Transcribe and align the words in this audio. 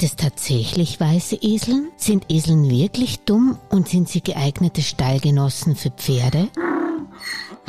Gibt 0.00 0.12
es 0.12 0.16
tatsächlich 0.16 0.98
weiße 0.98 1.36
Eseln? 1.42 1.90
Sind 1.98 2.24
Eseln 2.30 2.70
wirklich 2.70 3.20
dumm 3.26 3.58
und 3.68 3.86
sind 3.86 4.08
sie 4.08 4.22
geeignete 4.22 4.80
Stallgenossen 4.80 5.76
für 5.76 5.90
Pferde? 5.90 6.48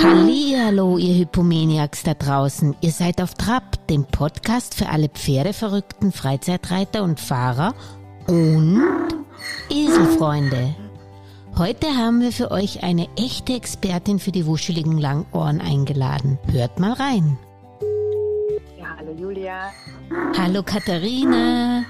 Hallihallo, 0.02 0.98
ihr 0.98 1.16
Hypomaniacs 1.16 2.04
da 2.04 2.14
draußen. 2.14 2.74
Ihr 2.80 2.92
seid 2.92 3.22
auf 3.22 3.34
Trab, 3.34 3.86
dem 3.88 4.06
Podcast 4.06 4.76
für 4.76 4.88
alle 4.88 5.10
Pferdeverrückten, 5.10 6.14
Freizeitreiter 6.14 7.04
und 7.04 7.20
Fahrer 7.20 7.76
und 8.28 8.82
Eselfreunde. 9.70 10.74
Heute 11.58 11.98
haben 11.98 12.22
wir 12.22 12.32
für 12.32 12.50
euch 12.52 12.82
eine 12.82 13.10
echte 13.18 13.56
Expertin 13.56 14.20
für 14.20 14.32
die 14.32 14.46
wuscheligen 14.46 14.98
Langohren 14.98 15.60
eingeladen. 15.60 16.40
Hört 16.50 16.80
mal 16.80 16.94
rein. 16.94 17.38
Ja, 18.80 18.96
hallo 18.98 19.12
Julia. 19.20 19.74
Hallo 20.38 20.64
Katharina. 20.64 21.84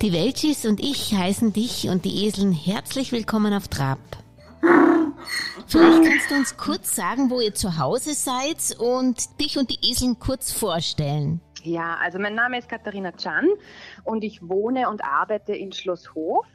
Die 0.00 0.12
Welchis 0.12 0.64
und 0.64 0.78
ich 0.78 1.12
heißen 1.12 1.52
dich 1.52 1.88
und 1.88 2.04
die 2.04 2.24
Eseln 2.24 2.52
herzlich 2.52 3.10
willkommen 3.10 3.52
auf 3.52 3.66
Trab. 3.66 3.98
Vielleicht 5.66 6.04
kannst 6.04 6.30
du 6.30 6.34
uns 6.36 6.56
kurz 6.56 6.94
sagen, 6.94 7.30
wo 7.30 7.40
ihr 7.40 7.52
zu 7.52 7.78
Hause 7.78 8.14
seid 8.14 8.78
und 8.78 9.40
dich 9.40 9.58
und 9.58 9.70
die 9.70 9.90
Eseln 9.90 10.20
kurz 10.20 10.52
vorstellen. 10.52 11.40
Ja, 11.64 11.96
also 12.00 12.20
mein 12.20 12.36
Name 12.36 12.60
ist 12.60 12.68
Katharina 12.68 13.10
Chan 13.10 13.48
und 14.04 14.22
ich 14.22 14.40
wohne 14.40 14.88
und 14.88 15.04
arbeite 15.04 15.52
in 15.52 15.72
Schloss 15.72 16.14
Hof. 16.14 16.46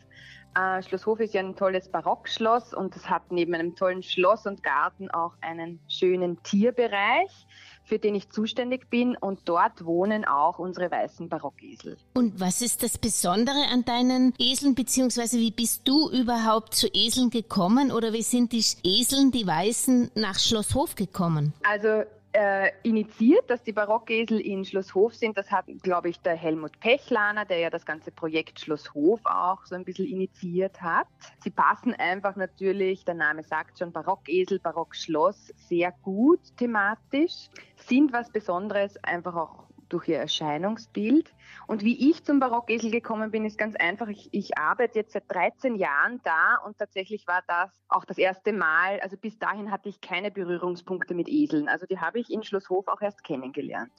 Äh, 0.56 0.82
Schloss 0.82 1.06
Hof 1.06 1.20
ist 1.20 1.34
ja 1.34 1.42
ein 1.42 1.58
tolles 1.58 1.90
Barockschloss 1.90 2.74
und 2.74 2.96
es 2.96 3.10
hat 3.10 3.30
neben 3.30 3.54
einem 3.56 3.76
tollen 3.76 4.04
Schloss 4.04 4.46
und 4.46 4.64
Garten 4.64 5.12
auch 5.12 5.34
einen 5.42 5.82
schönen 5.90 6.42
Tierbereich 6.44 7.46
für 7.84 8.00
den 8.00 8.16
ich 8.16 8.30
zuständig 8.30 8.90
bin 8.90 9.16
und 9.18 9.42
dort 9.46 9.86
wohnen 9.86 10.26
auch 10.26 10.60
unsere 10.60 10.90
weißen 10.90 11.30
Barockesel. 11.30 11.98
Und 12.14 12.40
was 12.40 12.62
ist 12.62 12.84
das 12.84 12.98
Besondere 12.98 13.68
an 13.72 13.86
deinen 13.86 14.34
Eseln, 14.40 14.76
beziehungsweise 14.76 15.38
wie 15.38 15.52
bist 15.52 15.88
du 15.88 16.10
überhaupt 16.10 16.76
zu 16.76 16.88
Eseln 16.94 17.30
gekommen 17.30 17.92
oder 17.92 18.14
wie 18.14 18.24
sind 18.24 18.52
die 18.52 18.64
Eseln, 18.84 19.32
die 19.32 19.46
Weißen, 19.46 20.12
nach 20.16 20.40
Schloss 20.40 20.76
Hof 20.76 20.96
gekommen? 20.96 21.54
Also 21.64 22.04
äh, 22.34 22.72
initiiert, 22.84 23.50
dass 23.50 23.64
die 23.64 23.72
Barockesel 23.72 24.40
in 24.40 24.66
Schloss 24.66 24.94
Hof 24.94 25.14
sind. 25.14 25.38
Das 25.38 25.52
hat, 25.52 25.66
glaube 25.82 26.10
ich, 26.10 26.20
der 26.20 26.36
Helmut 26.36 26.80
Pechlaner, 26.80 27.46
der 27.46 27.60
ja 27.60 27.70
das 27.70 27.86
ganze 27.86 28.12
Projekt 28.12 28.60
Schloss 28.60 28.94
Hof 28.94 29.22
auch 29.24 29.66
so 29.66 29.76
ein 29.76 29.86
bisschen 29.86 30.08
initiiert 30.08 30.82
hat. 30.82 31.08
Sie 31.44 31.52
passen 31.52 31.94
einfach 31.94 32.36
natürlich, 32.36 33.06
der 33.06 33.16
Name 33.16 33.44
sagt 33.44 33.80
schon, 33.80 33.92
Barockesel, 33.92 34.60
Barockschloss, 34.60 35.54
sehr 35.58 35.94
gut 36.02 36.42
thematisch, 36.58 37.50
sind 37.76 38.12
was 38.14 38.32
Besonderes, 38.32 38.98
einfach 39.04 39.36
auch 39.36 39.73
durch 39.94 40.08
ihr 40.08 40.18
Erscheinungsbild. 40.18 41.32
Und 41.68 41.84
wie 41.84 42.10
ich 42.10 42.24
zum 42.24 42.40
Barockesel 42.40 42.92
gekommen 42.92 43.32
bin, 43.32 43.46
ist 43.46 43.58
ganz 43.58 43.76
einfach. 43.76 44.08
Ich, 44.08 44.30
ich, 44.32 44.58
arbeite 44.58 45.00
jetzt 45.00 45.14
seit 45.14 45.32
13 45.32 45.76
Jahren 45.76 46.20
da 46.24 46.58
und 46.66 46.78
tatsächlich 46.78 47.28
war 47.28 47.44
das 47.48 47.72
auch 47.88 48.06
das 48.06 48.18
erste 48.18 48.52
Mal. 48.52 49.00
Also 49.02 49.18
bis 49.18 49.38
dahin 49.38 49.72
hatte 49.72 49.90
ich 49.90 50.02
keine 50.02 50.32
Berührungspunkte 50.32 51.14
mit 51.14 51.30
Eseln. 51.30 51.70
Also 51.70 51.86
die 51.86 52.00
habe 52.00 52.20
ich 52.20 52.32
in 52.32 52.44
Schloss 52.44 52.70
Hof 52.70 52.88
auch 52.88 53.02
erst 53.02 53.24
kennengelernt. 53.24 53.92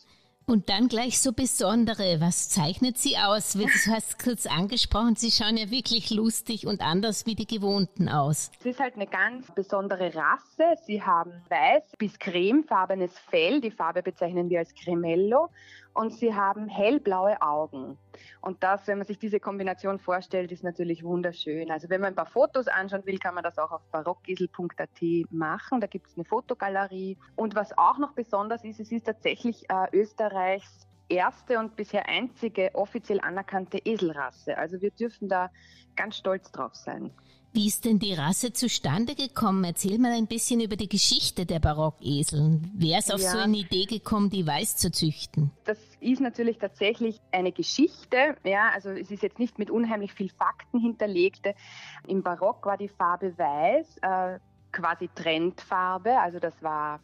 Und 0.46 0.68
dann 0.68 0.88
gleich 0.88 1.20
so 1.20 1.32
besondere. 1.32 2.20
Was 2.20 2.50
zeichnet 2.50 2.98
sie 2.98 3.16
aus? 3.16 3.54
Du 3.54 3.66
hast 3.90 4.22
kurz 4.22 4.44
angesprochen, 4.44 5.16
sie 5.16 5.30
schauen 5.30 5.56
ja 5.56 5.70
wirklich 5.70 6.10
lustig 6.10 6.66
und 6.66 6.82
anders 6.82 7.24
wie 7.24 7.34
die 7.34 7.46
gewohnten 7.46 8.10
aus. 8.10 8.50
Es 8.60 8.66
ist 8.66 8.80
halt 8.80 8.96
eine 8.96 9.06
ganz 9.06 9.50
besondere 9.52 10.14
Rasse. 10.14 10.78
Sie 10.84 11.02
haben 11.02 11.32
weiß 11.48 11.92
bis 11.98 12.18
cremefarbenes 12.18 13.18
Fell. 13.30 13.62
Die 13.62 13.70
Farbe 13.70 14.02
bezeichnen 14.02 14.50
wir 14.50 14.58
als 14.58 14.74
Cremello 14.74 15.48
und 15.94 16.12
sie 16.12 16.34
haben 16.34 16.68
hellblaue 16.68 17.40
Augen. 17.40 17.96
Und 18.40 18.62
das, 18.62 18.86
wenn 18.86 18.98
man 18.98 19.06
sich 19.06 19.18
diese 19.18 19.40
Kombination 19.40 19.98
vorstellt, 19.98 20.52
ist 20.52 20.64
natürlich 20.64 21.04
wunderschön. 21.04 21.70
Also 21.70 21.88
wenn 21.88 22.00
man 22.00 22.12
ein 22.12 22.16
paar 22.16 22.26
Fotos 22.26 22.68
anschauen 22.68 23.06
will, 23.06 23.18
kann 23.18 23.34
man 23.34 23.44
das 23.44 23.58
auch 23.58 23.70
auf 23.70 23.82
barockgisel.at 23.90 25.30
machen. 25.30 25.80
Da 25.80 25.86
gibt 25.86 26.08
es 26.08 26.16
eine 26.16 26.24
Fotogalerie. 26.24 27.16
Und 27.36 27.54
was 27.54 27.76
auch 27.78 27.98
noch 27.98 28.12
besonders 28.12 28.64
ist, 28.64 28.80
es 28.80 28.92
ist 28.92 29.06
tatsächlich 29.06 29.70
äh, 29.70 29.86
Österreichs 29.96 30.86
erste 31.08 31.58
und 31.58 31.76
bisher 31.76 32.08
einzige 32.08 32.74
offiziell 32.74 33.20
anerkannte 33.20 33.78
Eselrasse. 33.84 34.58
Also 34.58 34.80
wir 34.80 34.90
dürfen 34.90 35.28
da 35.28 35.50
ganz 35.96 36.16
stolz 36.16 36.50
drauf 36.50 36.74
sein. 36.74 37.10
Wie 37.54 37.68
ist 37.68 37.84
denn 37.84 38.00
die 38.00 38.14
Rasse 38.14 38.52
zustande 38.52 39.14
gekommen? 39.14 39.62
Erzähl 39.62 39.96
mal 40.00 40.10
ein 40.10 40.26
bisschen 40.26 40.60
über 40.60 40.74
die 40.74 40.88
Geschichte 40.88 41.46
der 41.46 41.60
Barockeseln. 41.60 42.68
Wer 42.74 42.98
ist 42.98 43.14
auf 43.14 43.20
ja. 43.20 43.30
so 43.30 43.38
eine 43.38 43.56
Idee 43.58 43.84
gekommen, 43.84 44.28
die 44.28 44.44
weiß 44.44 44.76
zu 44.76 44.90
züchten? 44.90 45.52
Das 45.64 45.78
ist 46.00 46.20
natürlich 46.20 46.58
tatsächlich 46.58 47.20
eine 47.30 47.52
Geschichte. 47.52 48.34
Ja, 48.42 48.70
also 48.74 48.90
es 48.90 49.08
ist 49.08 49.22
jetzt 49.22 49.38
nicht 49.38 49.60
mit 49.60 49.70
unheimlich 49.70 50.12
viel 50.14 50.30
Fakten 50.30 50.80
hinterlegt. 50.80 51.46
Im 52.08 52.24
Barock 52.24 52.66
war 52.66 52.76
die 52.76 52.88
Farbe 52.88 53.38
weiß 53.38 53.98
äh, 54.02 54.40
quasi 54.72 55.08
Trendfarbe. 55.14 56.18
Also 56.18 56.40
das 56.40 56.54
war 56.60 56.98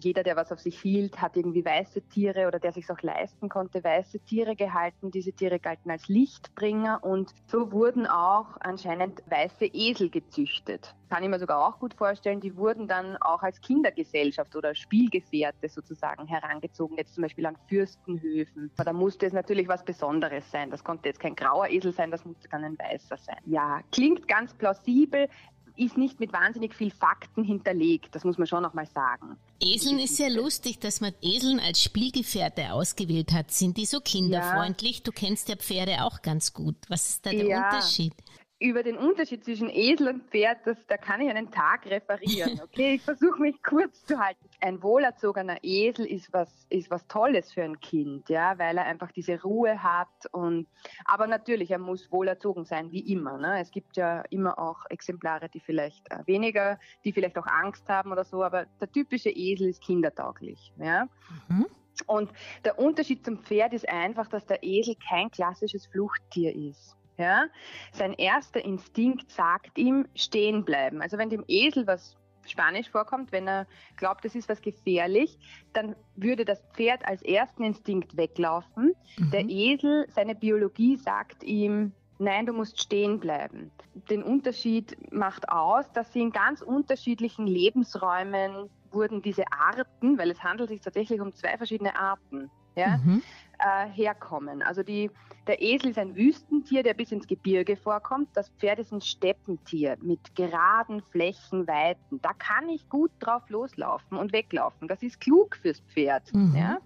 jeder, 0.00 0.22
der 0.22 0.36
was 0.36 0.52
auf 0.52 0.60
sich 0.60 0.80
hielt, 0.80 1.20
hat 1.20 1.36
irgendwie 1.36 1.64
weiße 1.64 2.02
Tiere 2.08 2.46
oder 2.46 2.58
der 2.58 2.72
sich 2.72 2.90
auch 2.90 3.00
leisten 3.02 3.48
konnte, 3.48 3.82
weiße 3.82 4.20
Tiere 4.20 4.56
gehalten. 4.56 5.10
Diese 5.10 5.32
Tiere 5.32 5.58
galten 5.58 5.90
als 5.90 6.08
Lichtbringer 6.08 7.02
und 7.02 7.32
so 7.46 7.72
wurden 7.72 8.06
auch 8.06 8.56
anscheinend 8.60 9.22
weiße 9.26 9.66
Esel 9.66 10.10
gezüchtet. 10.10 10.94
Kann 11.10 11.22
ich 11.22 11.28
mir 11.28 11.38
sogar 11.38 11.66
auch 11.66 11.78
gut 11.78 11.94
vorstellen, 11.94 12.40
die 12.40 12.56
wurden 12.56 12.88
dann 12.88 13.16
auch 13.18 13.42
als 13.42 13.60
Kindergesellschaft 13.60 14.56
oder 14.56 14.74
Spielgefährte 14.74 15.68
sozusagen 15.68 16.26
herangezogen, 16.26 16.96
jetzt 16.96 17.14
zum 17.14 17.22
Beispiel 17.22 17.46
an 17.46 17.56
Fürstenhöfen. 17.68 18.72
Da 18.76 18.92
musste 18.92 19.26
es 19.26 19.32
natürlich 19.32 19.68
was 19.68 19.84
Besonderes 19.84 20.50
sein. 20.50 20.70
Das 20.70 20.82
konnte 20.82 21.08
jetzt 21.08 21.20
kein 21.20 21.36
grauer 21.36 21.68
Esel 21.68 21.92
sein, 21.92 22.10
das 22.10 22.24
musste 22.24 22.48
dann 22.48 22.64
ein 22.64 22.78
weißer 22.78 23.16
sein. 23.16 23.38
Ja, 23.44 23.80
klingt 23.92 24.26
ganz 24.26 24.54
plausibel 24.54 25.28
ist 25.76 25.96
nicht 25.96 26.20
mit 26.20 26.32
wahnsinnig 26.32 26.74
viel 26.74 26.90
Fakten 26.90 27.44
hinterlegt. 27.44 28.14
Das 28.14 28.24
muss 28.24 28.38
man 28.38 28.46
schon 28.46 28.62
noch 28.62 28.74
mal 28.74 28.86
sagen. 28.86 29.36
Eseln 29.60 29.98
ist 29.98 30.16
sehr 30.16 30.30
lustig, 30.30 30.78
dass 30.78 31.00
man 31.00 31.14
Eseln 31.20 31.60
als 31.60 31.82
Spielgefährte 31.82 32.72
ausgewählt 32.72 33.32
hat. 33.32 33.50
Sind 33.50 33.76
die 33.76 33.86
so 33.86 34.00
kinderfreundlich? 34.00 34.98
Ja. 34.98 35.02
Du 35.04 35.12
kennst 35.12 35.48
ja 35.48 35.56
Pferde 35.56 36.04
auch 36.04 36.22
ganz 36.22 36.52
gut. 36.52 36.76
Was 36.88 37.08
ist 37.08 37.26
da 37.26 37.30
der 37.30 37.46
ja. 37.46 37.64
Unterschied? 37.64 38.14
Über 38.60 38.82
den 38.82 38.96
Unterschied 38.96 39.44
zwischen 39.44 39.68
Esel 39.68 40.08
und 40.08 40.30
Pferd, 40.30 40.58
das, 40.64 40.76
da 40.86 40.96
kann 40.96 41.20
ich 41.20 41.28
einen 41.28 41.50
Tag 41.50 41.86
referieren. 41.86 42.60
Okay, 42.64 42.94
ich 42.94 43.02
versuche 43.02 43.40
mich 43.40 43.62
kurz 43.62 44.04
zu 44.04 44.18
halten. 44.18 44.48
Ein 44.60 44.82
wohlerzogener 44.82 45.58
Esel 45.62 46.06
ist 46.06 46.32
was, 46.32 46.66
ist 46.70 46.90
was 46.90 47.06
Tolles 47.06 47.52
für 47.52 47.62
ein 47.62 47.78
Kind, 47.80 48.28
ja, 48.28 48.58
weil 48.58 48.78
er 48.78 48.84
einfach 48.84 49.12
diese 49.12 49.40
Ruhe 49.42 49.82
hat 49.82 50.08
und, 50.32 50.66
aber 51.04 51.26
natürlich, 51.26 51.70
er 51.70 51.78
muss 51.78 52.10
wohlerzogen 52.10 52.64
sein, 52.64 52.90
wie 52.90 53.12
immer. 53.12 53.38
Ne? 53.38 53.60
Es 53.60 53.70
gibt 53.70 53.96
ja 53.96 54.22
immer 54.30 54.58
auch 54.58 54.86
Exemplare, 54.88 55.48
die 55.48 55.60
vielleicht 55.60 56.10
äh, 56.10 56.26
weniger, 56.26 56.78
die 57.04 57.12
vielleicht 57.12 57.38
auch 57.38 57.46
Angst 57.46 57.88
haben 57.88 58.12
oder 58.12 58.24
so, 58.24 58.42
aber 58.42 58.66
der 58.80 58.90
typische 58.90 59.30
Esel 59.30 59.68
ist 59.68 59.82
kindertauglich, 59.82 60.72
ja. 60.78 61.06
Mhm. 61.48 61.66
Und 62.06 62.32
der 62.64 62.78
Unterschied 62.78 63.24
zum 63.24 63.38
Pferd 63.38 63.72
ist 63.72 63.88
einfach, 63.88 64.26
dass 64.28 64.46
der 64.46 64.62
Esel 64.62 64.96
kein 65.08 65.30
klassisches 65.30 65.86
Fluchttier 65.86 66.54
ist. 66.54 66.96
Ja? 67.16 67.46
Sein 67.92 68.12
erster 68.14 68.64
Instinkt 68.64 69.30
sagt 69.30 69.78
ihm, 69.78 70.06
stehen 70.14 70.64
bleiben. 70.64 71.02
Also 71.02 71.18
wenn 71.18 71.30
dem 71.30 71.44
Esel 71.46 71.86
was 71.86 72.16
Spanisch 72.46 72.90
vorkommt, 72.90 73.32
wenn 73.32 73.48
er 73.48 73.66
glaubt, 73.96 74.24
es 74.24 74.34
ist 74.34 74.48
was 74.48 74.60
gefährlich, 74.60 75.38
dann 75.72 75.96
würde 76.16 76.44
das 76.44 76.62
Pferd 76.74 77.06
als 77.06 77.22
ersten 77.22 77.64
Instinkt 77.64 78.16
weglaufen. 78.16 78.92
Mhm. 79.16 79.30
Der 79.30 79.48
Esel, 79.48 80.06
seine 80.10 80.34
Biologie 80.34 80.96
sagt 80.96 81.42
ihm, 81.42 81.92
nein, 82.18 82.46
du 82.46 82.52
musst 82.52 82.82
stehen 82.82 83.18
bleiben. 83.18 83.70
Den 84.10 84.22
Unterschied 84.22 84.96
macht 85.12 85.48
aus, 85.48 85.90
dass 85.92 86.12
sie 86.12 86.20
in 86.20 86.32
ganz 86.32 86.60
unterschiedlichen 86.60 87.46
Lebensräumen 87.46 88.68
wurden 88.90 89.22
diese 89.22 89.44
Arten, 89.50 90.18
weil 90.18 90.30
es 90.30 90.42
handelt 90.42 90.68
sich 90.68 90.80
tatsächlich 90.80 91.20
um 91.20 91.34
zwei 91.34 91.56
verschiedene 91.56 91.98
Arten, 91.98 92.50
ja, 92.76 92.98
mhm 92.98 93.22
äh, 93.64 93.88
herkommen. 93.88 94.62
Also 94.62 94.82
die, 94.82 95.10
der 95.46 95.62
Esel 95.62 95.90
ist 95.90 95.98
ein 95.98 96.14
Wüstentier, 96.14 96.82
der 96.82 96.94
bis 96.94 97.12
ins 97.12 97.26
Gebirge 97.26 97.76
vorkommt. 97.76 98.28
Das 98.34 98.50
Pferd 98.50 98.78
ist 98.78 98.92
ein 98.92 99.00
Steppentier 99.00 99.96
mit 100.02 100.34
geraden 100.34 101.02
Flächen, 101.10 101.66
Weiten. 101.66 102.20
Da 102.20 102.32
kann 102.34 102.68
ich 102.68 102.88
gut 102.90 103.10
drauf 103.20 103.48
loslaufen 103.48 104.18
und 104.18 104.32
weglaufen. 104.32 104.86
Das 104.86 105.02
ist 105.02 105.20
klug 105.20 105.56
fürs 105.56 105.80
Pferd. 105.80 106.32
Mhm. 106.34 106.54
Ja? 106.54 106.78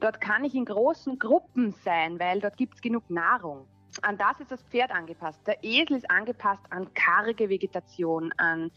Dort 0.00 0.20
kann 0.20 0.44
ich 0.44 0.54
in 0.54 0.64
großen 0.64 1.18
Gruppen 1.18 1.72
sein, 1.84 2.18
weil 2.18 2.40
dort 2.40 2.56
gibt 2.56 2.74
es 2.74 2.80
genug 2.80 3.08
Nahrung. 3.08 3.66
An 4.02 4.18
das 4.18 4.40
ist 4.40 4.50
das 4.50 4.62
Pferd 4.64 4.90
angepasst. 4.90 5.40
Der 5.46 5.62
Esel 5.62 5.96
ist 5.96 6.10
angepasst 6.10 6.62
an 6.70 6.92
karge 6.92 7.48
Vegetation, 7.48 8.30
an, 8.36 8.70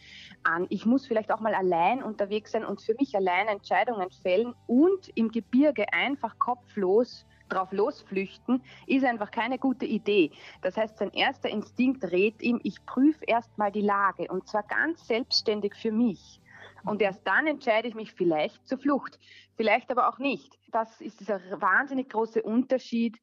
an 0.44 0.66
ich 0.70 0.86
muss 0.86 1.08
vielleicht 1.08 1.32
auch 1.32 1.42
mal 1.42 1.54
allein 1.54 2.04
unterwegs 2.04 2.52
sein 2.52 2.64
und 2.64 2.82
für 2.82 2.94
mich 3.00 3.16
allein 3.16 3.48
Entscheidungen 3.48 4.10
fällen 4.22 4.54
und 4.68 5.10
im 5.16 5.30
Gebirge 5.30 5.92
einfach 5.92 6.40
kopflos 6.40 7.26
drauf 7.50 7.72
losflüchten, 7.72 8.62
ist 8.88 9.06
einfach 9.06 9.32
keine 9.32 9.58
gute 9.58 9.86
Idee. 9.86 10.32
Das 10.62 10.78
heißt, 10.78 10.98
sein 10.98 11.12
erster 11.12 11.50
Instinkt 11.50 12.04
rät 12.06 12.42
ihm, 12.42 12.60
ich 12.64 12.86
prüfe 12.86 13.24
erstmal 13.26 13.72
die 13.72 13.82
Lage 13.82 14.28
und 14.30 14.48
zwar 14.48 14.64
ganz 14.64 15.08
selbstständig 15.08 15.76
für 15.76 15.92
mich. 15.92 16.40
Und 16.86 17.02
erst 17.02 17.26
dann 17.28 17.48
entscheide 17.48 17.88
ich 17.88 17.96
mich 17.96 18.14
vielleicht 18.14 18.68
zur 18.68 18.78
Flucht, 18.78 19.20
vielleicht 19.58 19.92
aber 19.92 20.08
auch 20.08 20.18
nicht. 20.18 20.58
Das 20.72 21.02
ist 21.02 21.20
dieser 21.20 21.40
wahnsinnig 21.60 22.10
große 22.10 22.42
Unterschied 22.42 23.20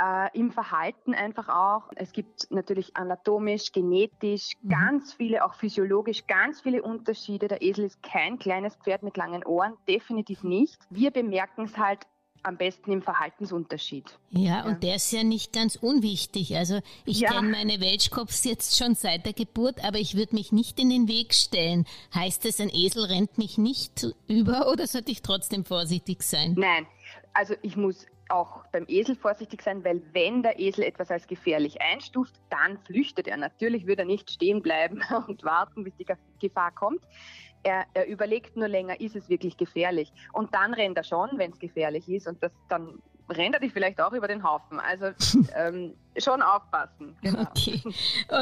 äh, 0.00 0.38
im 0.38 0.50
Verhalten 0.50 1.14
einfach 1.14 1.48
auch. 1.48 1.90
Es 1.96 2.12
gibt 2.12 2.50
natürlich 2.50 2.96
anatomisch, 2.96 3.72
genetisch 3.72 4.52
mhm. 4.62 4.68
ganz 4.68 5.12
viele, 5.12 5.44
auch 5.44 5.54
physiologisch 5.54 6.26
ganz 6.26 6.60
viele 6.60 6.82
Unterschiede. 6.82 7.48
Der 7.48 7.62
Esel 7.62 7.84
ist 7.84 8.02
kein 8.02 8.38
kleines 8.38 8.76
Pferd 8.76 9.02
mit 9.02 9.16
langen 9.16 9.44
Ohren, 9.44 9.74
definitiv 9.88 10.42
nicht. 10.42 10.78
Wir 10.90 11.10
bemerken 11.10 11.64
es 11.64 11.76
halt 11.76 12.06
am 12.42 12.56
besten 12.56 12.92
im 12.92 13.02
Verhaltensunterschied. 13.02 14.04
Ja, 14.30 14.64
und 14.64 14.82
der 14.82 14.96
ist 14.96 15.12
ja 15.12 15.22
nicht 15.22 15.52
ganz 15.52 15.76
unwichtig. 15.76 16.56
Also 16.56 16.80
ich 17.04 17.20
ja. 17.20 17.30
kenne 17.30 17.48
meine 17.48 17.80
Welschkopfs 17.80 18.44
jetzt 18.44 18.78
schon 18.78 18.94
seit 18.94 19.26
der 19.26 19.32
Geburt, 19.32 19.84
aber 19.84 19.98
ich 19.98 20.16
würde 20.16 20.34
mich 20.34 20.52
nicht 20.52 20.78
in 20.78 20.90
den 20.90 21.08
Weg 21.08 21.34
stellen. 21.34 21.86
Heißt 22.14 22.46
es, 22.46 22.60
ein 22.60 22.70
Esel 22.70 23.04
rennt 23.04 23.38
mich 23.38 23.58
nicht 23.58 24.06
über 24.26 24.70
oder 24.70 24.86
sollte 24.86 25.10
ich 25.10 25.22
trotzdem 25.22 25.64
vorsichtig 25.64 26.22
sein? 26.22 26.54
Nein, 26.56 26.86
also 27.34 27.54
ich 27.62 27.76
muss 27.76 28.06
auch 28.30 28.64
beim 28.72 28.84
Esel 28.88 29.16
vorsichtig 29.16 29.62
sein, 29.62 29.84
weil 29.84 30.02
wenn 30.12 30.42
der 30.42 30.58
Esel 30.58 30.84
etwas 30.84 31.10
als 31.10 31.26
gefährlich 31.26 31.80
einstuft, 31.82 32.34
dann 32.48 32.78
flüchtet 32.78 33.26
er. 33.26 33.36
Natürlich 33.36 33.86
würde 33.86 34.02
er 34.02 34.06
nicht 34.06 34.30
stehen 34.30 34.62
bleiben 34.62 35.02
und 35.26 35.44
warten, 35.44 35.84
bis 35.84 35.94
die 35.96 36.06
Gefahr 36.38 36.72
kommt. 36.72 37.02
Er, 37.62 37.84
er, 37.94 38.06
überlegt 38.06 38.56
nur 38.56 38.68
länger, 38.68 39.00
ist 39.00 39.16
es 39.16 39.28
wirklich 39.28 39.56
gefährlich? 39.56 40.12
Und 40.32 40.54
dann 40.54 40.72
rennt 40.72 40.96
er 40.96 41.04
schon, 41.04 41.30
wenn 41.36 41.52
es 41.52 41.58
gefährlich 41.58 42.08
ist. 42.08 42.26
Und 42.26 42.42
das, 42.42 42.52
dann 42.68 43.00
rennt 43.30 43.54
er 43.54 43.60
dich 43.60 43.72
vielleicht 43.72 44.00
auch 44.00 44.12
über 44.12 44.28
den 44.28 44.42
Haufen. 44.42 44.80
Also 44.80 45.06
ähm, 45.56 45.94
schon 46.16 46.42
aufpassen. 46.42 47.16
Genau. 47.22 47.42
Okay. 47.42 47.80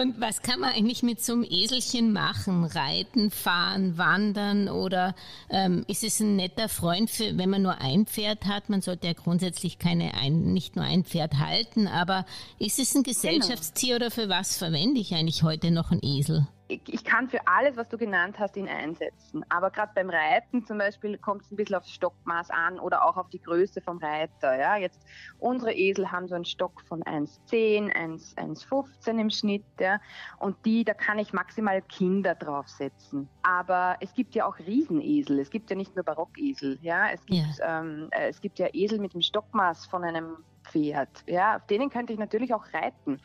Und 0.00 0.20
was 0.20 0.42
kann 0.42 0.60
man 0.60 0.70
eigentlich 0.70 1.02
mit 1.02 1.22
so 1.22 1.34
einem 1.34 1.44
Eselchen 1.48 2.12
machen? 2.12 2.64
Reiten, 2.64 3.30
fahren, 3.30 3.98
wandern 3.98 4.68
oder 4.68 5.14
ähm, 5.50 5.84
ist 5.86 6.04
es 6.04 6.20
ein 6.20 6.36
netter 6.36 6.68
Freund, 6.68 7.10
für, 7.10 7.36
wenn 7.36 7.50
man 7.50 7.62
nur 7.62 7.80
ein 7.80 8.06
Pferd 8.06 8.46
hat? 8.46 8.68
Man 8.68 8.80
sollte 8.80 9.06
ja 9.06 9.12
grundsätzlich 9.12 9.78
keine 9.78 10.14
ein, 10.14 10.52
nicht 10.52 10.76
nur 10.76 10.84
ein 10.84 11.04
Pferd 11.04 11.38
halten, 11.38 11.86
aber 11.86 12.24
ist 12.58 12.78
es 12.78 12.94
ein 12.94 13.02
genau. 13.02 13.14
Gesellschaftstier 13.14 13.98
genau. 13.98 14.06
oder 14.06 14.10
für 14.10 14.28
was 14.28 14.56
verwende 14.56 15.00
ich 15.00 15.14
eigentlich 15.14 15.42
heute 15.42 15.70
noch 15.70 15.90
einen 15.90 16.02
Esel? 16.02 16.46
Ich 16.68 17.04
kann 17.04 17.28
für 17.28 17.46
alles, 17.46 17.76
was 17.76 17.88
du 17.88 17.96
genannt 17.96 18.38
hast, 18.38 18.56
ihn 18.56 18.68
einsetzen. 18.68 19.44
Aber 19.48 19.70
gerade 19.70 19.92
beim 19.94 20.10
Reiten 20.10 20.66
zum 20.66 20.78
Beispiel 20.78 21.16
kommt 21.16 21.42
es 21.42 21.50
ein 21.50 21.56
bisschen 21.56 21.76
aufs 21.76 21.90
Stockmaß 21.90 22.50
an 22.50 22.78
oder 22.78 23.04
auch 23.04 23.16
auf 23.16 23.30
die 23.30 23.40
Größe 23.40 23.80
vom 23.80 23.98
Reiter. 23.98 24.58
Ja, 24.58 24.76
jetzt 24.76 25.00
unsere 25.38 25.72
Esel 25.72 26.12
haben 26.12 26.28
so 26.28 26.34
einen 26.34 26.44
Stock 26.44 26.82
von 26.82 27.02
1,10, 27.02 27.90
1,15 27.94 29.18
im 29.18 29.30
Schnitt. 29.30 29.64
Ja, 29.80 30.00
und 30.38 30.56
die, 30.66 30.84
da 30.84 30.92
kann 30.92 31.18
ich 31.18 31.32
maximal 31.32 31.80
Kinder 31.82 32.34
draufsetzen. 32.34 33.28
Aber 33.42 33.96
es 34.00 34.12
gibt 34.12 34.34
ja 34.34 34.46
auch 34.46 34.58
Riesenesel. 34.58 35.38
Es 35.40 35.50
gibt 35.50 35.70
ja 35.70 35.76
nicht 35.76 35.96
nur 35.96 36.04
Barockesel. 36.04 36.78
Ja, 36.82 37.08
es 37.10 37.24
gibt, 37.24 37.58
ja. 37.58 37.80
Ähm, 37.80 38.08
äh, 38.10 38.28
es 38.28 38.40
gibt 38.42 38.58
ja 38.58 38.68
Esel 38.74 38.98
mit 38.98 39.14
dem 39.14 39.22
Stockmaß 39.22 39.86
von 39.86 40.04
einem 40.04 40.36
Pferd. 40.64 41.24
Ja, 41.26 41.56
auf 41.56 41.66
denen 41.66 41.88
könnte 41.88 42.12
ich 42.12 42.18
natürlich 42.18 42.52
auch 42.52 42.64
reiten. 42.74 43.20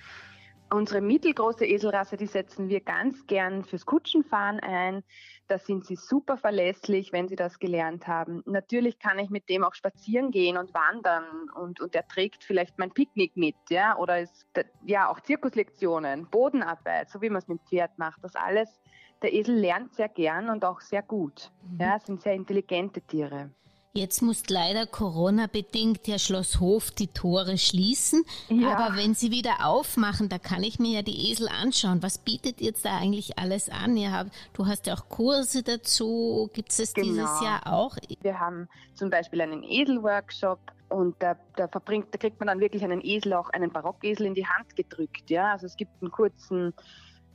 Unsere 0.74 1.02
mittelgroße 1.02 1.68
Eselrasse, 1.68 2.18
die 2.18 2.26
setzen 2.26 2.68
wir 2.68 2.82
ganz 2.82 3.28
gern 3.28 3.64
fürs 3.64 3.86
Kutschenfahren 3.86 4.60
ein. 4.60 5.04
Da 5.48 5.60
sind 5.60 5.86
sie 5.86 5.96
super 5.96 6.36
verlässlich, 6.36 7.14
wenn 7.14 7.28
sie 7.28 7.36
das 7.36 7.60
gelernt 7.60 8.08
haben. 8.08 8.42
Natürlich 8.48 8.98
kann 8.98 9.20
ich 9.20 9.30
mit 9.30 9.50
dem 9.50 9.64
auch 9.64 9.76
spazieren 9.76 10.32
gehen 10.32 10.58
und 10.58 10.74
wandern 10.74 11.26
und, 11.54 11.80
und 11.80 11.94
er 11.94 12.08
trägt 12.08 12.44
vielleicht 12.44 12.80
mein 12.80 12.92
Picknick 12.92 13.38
mit, 13.38 13.54
ja, 13.70 13.96
oder 13.98 14.20
ist, 14.20 14.48
ja, 14.84 15.10
auch 15.10 15.20
Zirkuslektionen, 15.20 16.28
Bodenarbeit, 16.32 17.08
so 17.12 17.22
wie 17.22 17.30
man 17.30 17.38
es 17.38 17.48
mit 17.48 17.60
dem 17.60 17.68
Pferd 17.68 18.00
macht. 18.00 18.24
Das 18.24 18.36
alles, 18.36 18.82
der 19.22 19.32
Esel 19.32 19.56
lernt 19.56 19.94
sehr 19.94 20.10
gern 20.10 20.50
und 20.50 20.66
auch 20.66 20.82
sehr 20.82 21.04
gut. 21.04 21.52
Mhm. 21.70 21.82
Ja, 21.82 22.00
sind 22.00 22.24
sehr 22.24 22.34
intelligente 22.34 23.00
Tiere. 23.02 23.52
Jetzt 23.96 24.24
muss 24.24 24.50
leider 24.50 24.88
Corona-bedingt 24.88 26.08
ja 26.08 26.18
Schloss 26.18 26.60
Hof 26.60 26.90
die 26.90 27.10
Tore 27.10 27.60
schließen. 27.60 28.24
Ja. 28.50 28.76
Aber 28.76 28.98
wenn 28.98 29.14
sie 29.14 29.30
wieder 29.30 29.68
aufmachen, 29.68 30.30
da 30.30 30.40
kann 30.40 30.64
ich 30.64 30.80
mir 30.80 30.96
ja 30.96 31.02
die 31.04 31.30
Esel 31.30 31.48
anschauen. 31.48 32.02
Was 32.02 32.18
bietet 32.18 32.60
jetzt 32.60 32.86
da 32.86 32.98
eigentlich 32.98 33.38
alles 33.38 33.70
an? 33.70 33.96
Ihr 33.96 34.12
habt, 34.12 34.32
du 34.54 34.66
hast 34.66 34.88
ja 34.88 34.96
auch 34.96 35.10
Kurse 35.10 35.62
dazu. 35.62 36.50
Gibt 36.54 36.72
es 36.72 36.96
genau. 36.96 37.08
dieses 37.08 37.42
Jahr 37.42 37.72
auch? 37.72 37.96
Wir 38.22 38.40
haben 38.40 38.68
zum 38.96 39.12
Beispiel 39.12 39.42
einen 39.42 39.62
Esel-Workshop. 39.62 40.60
Und 40.90 41.16
da, 41.20 41.38
da, 41.56 41.68
verbringt, 41.68 42.08
da 42.12 42.18
kriegt 42.18 42.40
man 42.40 42.48
dann 42.48 42.60
wirklich 42.60 42.84
einen 42.84 43.04
Esel, 43.04 43.34
auch 43.34 43.52
einen 43.52 43.72
Barockesel 43.72 44.26
in 44.26 44.34
die 44.34 44.48
Hand 44.48 44.76
gedrückt. 44.76 45.30
Ja? 45.30 45.52
Also 45.52 45.68
es 45.68 45.76
gibt 45.76 45.92
einen 46.02 46.10
kurzen 46.10 46.74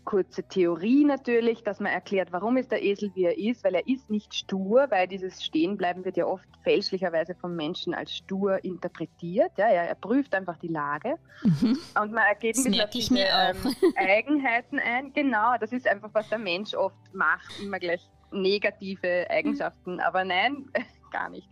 kurze 0.09 0.43
Theorie 0.43 1.05
natürlich, 1.05 1.63
dass 1.65 1.81
man 1.81 1.93
erklärt, 1.93 2.33
warum 2.33 2.57
ist 2.57 2.73
der 2.73 2.83
Esel, 2.83 3.11
wie 3.15 3.25
er 3.25 3.37
ist, 3.37 3.63
weil 3.63 3.75
er 3.75 3.87
ist 3.87 4.09
nicht 4.09 4.35
stur, 4.35 4.87
weil 4.89 5.07
dieses 5.07 5.45
Stehenbleiben 5.45 6.03
wird 6.07 6.17
ja 6.17 6.25
oft 6.25 6.49
fälschlicherweise 6.63 7.35
vom 7.35 7.55
Menschen 7.55 7.93
als 7.93 8.17
stur 8.17 8.65
interpretiert. 8.65 9.53
Ja, 9.59 9.67
er, 9.67 9.87
er 9.87 9.95
prüft 9.95 10.35
einfach 10.35 10.57
die 10.57 10.69
Lage 10.69 11.17
mhm. 11.43 11.79
und 12.01 12.13
man 12.13 12.25
ergeht 12.27 12.57
ein 12.57 12.65
bisschen 12.65 12.81
auf 12.81 12.89
diese 12.89 13.19
ähm, 13.19 13.75
Eigenheiten 13.97 14.79
ein. 14.79 15.13
Genau, 15.13 15.59
das 15.61 15.73
ist 15.73 15.87
einfach, 15.87 16.09
was 16.15 16.27
der 16.31 16.39
Mensch 16.39 16.73
oft 16.73 16.97
macht, 17.13 17.61
immer 17.61 17.79
gleich 17.79 18.01
negative 18.31 19.29
Eigenschaften, 19.29 20.01
aber 20.01 20.25
nein, 20.25 20.71
gar 21.13 21.29
nicht. 21.29 21.49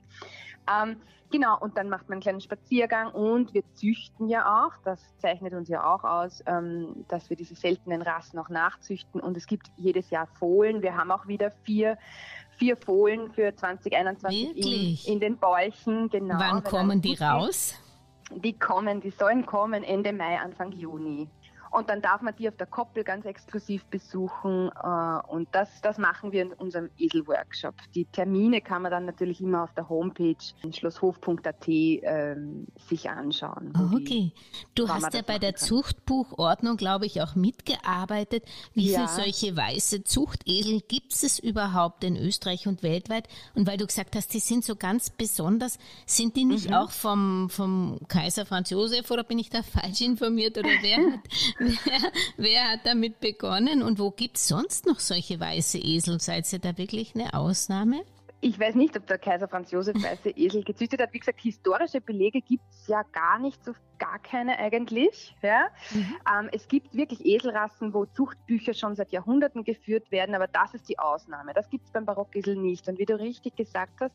Ähm, 0.69 0.97
Genau, 1.31 1.59
und 1.59 1.77
dann 1.77 1.89
macht 1.89 2.09
man 2.09 2.15
einen 2.15 2.23
kleinen 2.23 2.41
Spaziergang 2.41 3.11
und 3.11 3.53
wir 3.53 3.63
züchten 3.75 4.29
ja 4.29 4.65
auch, 4.65 4.73
das 4.85 5.01
zeichnet 5.19 5.55
uns 5.55 5.69
ja 5.69 5.85
auch 5.85 6.05
aus, 6.05 6.43
ähm, 6.47 7.05
dass 7.09 7.29
wir 7.31 7.37
diese 7.37 7.57
seltenen 7.57 8.03
Rassen 8.03 8.39
auch 8.39 8.49
nachzüchten 8.49 9.21
und 9.21 9.37
es 9.37 9.47
gibt 9.47 9.67
jedes 9.77 10.11
Jahr 10.11 10.29
Fohlen. 10.39 10.83
Wir 10.83 10.97
haben 10.97 11.11
auch 11.11 11.27
wieder 11.27 11.51
vier, 11.65 11.99
vier 12.59 12.77
Fohlen 12.77 13.33
für 13.33 13.55
2021 13.55 15.05
in, 15.07 15.15
in, 15.15 15.21
den 15.21 15.37
Bäuchen. 15.37 16.09
Genau, 16.11 16.39
Wann 16.39 16.63
kommen 16.63 17.01
die 17.01 17.15
raus? 17.15 17.75
Die 18.31 18.57
kommen, 18.57 19.01
die 19.01 19.11
sollen 19.11 19.47
kommen 19.47 19.83
Ende 19.83 20.13
Mai, 20.13 20.39
Anfang 20.39 20.73
Juni. 20.73 21.29
Und 21.77 21.91
dann 21.91 22.01
darf 22.01 22.23
man 22.23 22.35
die 22.35 22.49
auf 22.49 22.57
der 22.57 22.67
Koppel 22.67 23.05
ganz 23.05 23.27
exklusiv 23.27 23.85
besuchen. 23.85 24.71
Äh, 24.83 25.19
und 25.29 25.47
das, 25.53 25.69
das 25.83 25.99
machen 25.99 26.33
wir 26.33 26.41
in 26.41 26.53
unserem 26.55 26.89
Esel-Workshop. 26.97 27.75
Die 27.95 28.07
Termine 28.07 28.63
kann 28.63 28.81
man 28.81 28.91
dann 28.91 29.05
natürlich 29.05 29.43
immer 29.43 29.65
auf 29.65 29.75
der 29.75 29.91
Homepage 29.91 30.37
schlosshof.at 30.73 31.69
ähm, 31.69 32.67
sich 32.89 33.11
anschauen. 33.11 33.75
okay. 33.95 34.33
Du 34.75 34.89
hast 34.89 35.13
ja 35.13 35.21
bei 35.21 35.39
der 35.39 35.53
kann. 35.53 35.67
Zuchtbuchordnung, 35.67 36.79
glaube 36.79 37.05
ich, 37.05 37.21
auch 37.21 37.35
mitgearbeitet. 37.35 38.45
Wie 38.73 38.91
ja. 38.91 39.01
viele 39.01 39.25
solche 39.25 39.55
weiße 39.55 40.03
Zuchtesel 40.05 40.81
gibt 40.81 41.13
es 41.13 41.39
überhaupt 41.39 42.05
in 42.05 42.17
Österreich 42.17 42.67
und 42.67 42.83
weltweit? 42.83 43.29
Und 43.55 43.67
weil 43.67 43.77
du 43.77 43.87
gesagt 43.87 44.17
hast, 44.17 44.33
die 44.33 44.41
sind 44.41 44.65
so 44.65 44.77
ganz 44.77 45.11
besonders, 45.11 45.79
sind 46.07 46.37
die 46.37 46.47
nicht 46.47 46.69
mhm. 46.69 46.75
auch 46.75 46.91
vom, 46.91 47.51
vom 47.51 47.99
Kaiser 48.09 48.47
Franz 48.47 48.71
Josef 48.71 49.11
oder 49.11 49.25
bin 49.25 49.39
ich 49.39 49.51
da 49.51 49.63
falsch 49.83 50.01
informiert 50.01 50.57
oder 50.57 50.71
wer 50.81 51.13
hat, 51.13 51.21
wer, 51.85 52.13
wer 52.37 52.65
hat 52.73 52.81
damit 52.85 53.21
begonnen 53.21 53.83
und 53.83 53.99
wo 53.99 54.11
gibt 54.11 54.37
es 54.37 54.49
sonst 54.49 54.87
noch 54.87 55.01
solche 55.01 55.39
weiße 55.39 55.79
Esel? 55.79 56.21
Seid 56.21 56.53
ihr 56.53 56.59
da 56.59 56.77
wirklich 56.77 57.15
eine 57.15 57.35
Ausnahme? 57.35 58.03
Ich 58.41 58.61
weiß 58.61 58.75
nicht, 58.75 58.97
ob 58.97 59.07
der 59.07 59.19
Kaiser 59.19 59.49
Franz 59.49 59.71
Josef 59.71 59.97
weiße 60.03 60.31
Esel 60.31 60.63
gezüchtet 60.63 61.01
hat. 61.01 61.13
Wie 61.15 61.19
gesagt, 61.19 61.41
historische 61.41 62.03
Belege 62.03 62.43
gibt 62.43 62.65
es 62.71 62.87
ja 62.87 63.03
gar 63.13 63.39
nicht, 63.39 63.65
so 63.65 63.73
gar 63.99 64.19
keine 64.19 64.59
eigentlich. 64.59 65.35
Ja? 65.43 65.69
Mhm. 65.91 66.17
Ähm, 66.31 66.49
es 66.53 66.69
gibt 66.69 66.95
wirklich 66.95 67.25
Eselrassen, 67.25 67.95
wo 67.95 68.05
Zuchtbücher 68.05 68.75
schon 68.75 68.95
seit 68.95 69.11
Jahrhunderten 69.11 69.65
geführt 69.65 70.11
werden, 70.11 70.35
aber 70.35 70.49
das 70.49 70.75
ist 70.75 70.89
die 70.89 70.99
Ausnahme. 70.99 71.55
Das 71.55 71.71
gibt 71.71 71.87
es 71.87 71.93
beim 71.93 72.05
Barockesel 72.05 72.57
nicht. 72.57 72.87
Und 72.89 72.99
wie 72.99 73.07
du 73.07 73.19
richtig 73.19 73.57
gesagt 73.57 74.01
hast, 74.01 74.15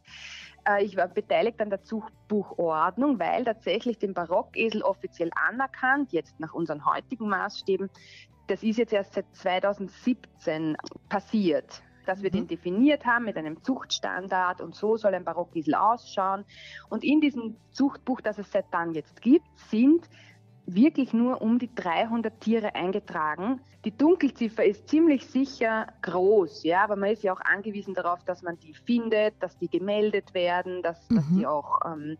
äh, 0.69 0.83
ich 0.83 0.95
war 0.97 1.07
beteiligt 1.07 1.59
an 1.59 1.71
der 1.71 1.81
Zuchtbuchordnung, 1.81 3.19
weil 3.19 3.43
tatsächlich 3.43 3.97
den 3.97 4.13
Barockesel 4.13 4.83
offiziell 4.83 5.31
anerkannt, 5.49 6.13
jetzt 6.13 6.39
nach 6.39 6.53
unseren 6.53 6.85
heutigen 6.85 7.27
Maßstäben, 7.27 7.89
das 8.47 8.61
ist 8.61 8.77
jetzt 8.77 8.93
erst 8.93 9.13
seit 9.13 9.25
2017 9.35 10.77
passiert 11.09 11.81
dass 12.05 12.21
wir 12.23 12.29
mhm. 12.29 12.35
den 12.35 12.47
definiert 12.47 13.05
haben 13.05 13.25
mit 13.25 13.37
einem 13.37 13.63
Zuchtstandard 13.63 14.61
und 14.61 14.75
so 14.75 14.97
soll 14.97 15.13
ein 15.13 15.23
Barockesel 15.23 15.75
ausschauen. 15.75 16.45
Und 16.89 17.03
in 17.03 17.21
diesem 17.21 17.57
Zuchtbuch, 17.71 18.21
das 18.21 18.37
es 18.37 18.51
seit 18.51 18.65
dann 18.71 18.93
jetzt 18.93 19.21
gibt, 19.21 19.45
sind 19.69 20.07
wirklich 20.65 21.13
nur 21.13 21.41
um 21.41 21.59
die 21.59 21.73
300 21.73 22.39
Tiere 22.39 22.75
eingetragen. 22.75 23.61
Die 23.83 23.95
Dunkelziffer 23.95 24.63
ist 24.63 24.87
ziemlich 24.87 25.25
sicher 25.25 25.87
groß, 26.03 26.63
ja, 26.63 26.83
aber 26.83 26.95
man 26.95 27.09
ist 27.09 27.23
ja 27.23 27.33
auch 27.33 27.41
angewiesen 27.41 27.95
darauf, 27.95 28.23
dass 28.25 28.43
man 28.43 28.59
die 28.59 28.73
findet, 28.73 29.41
dass 29.41 29.57
die 29.57 29.69
gemeldet 29.69 30.33
werden, 30.33 30.83
dass, 30.83 31.09
mhm. 31.09 31.15
dass 31.15 31.25
die 31.29 31.47
auch 31.47 31.79
ähm, 31.85 32.17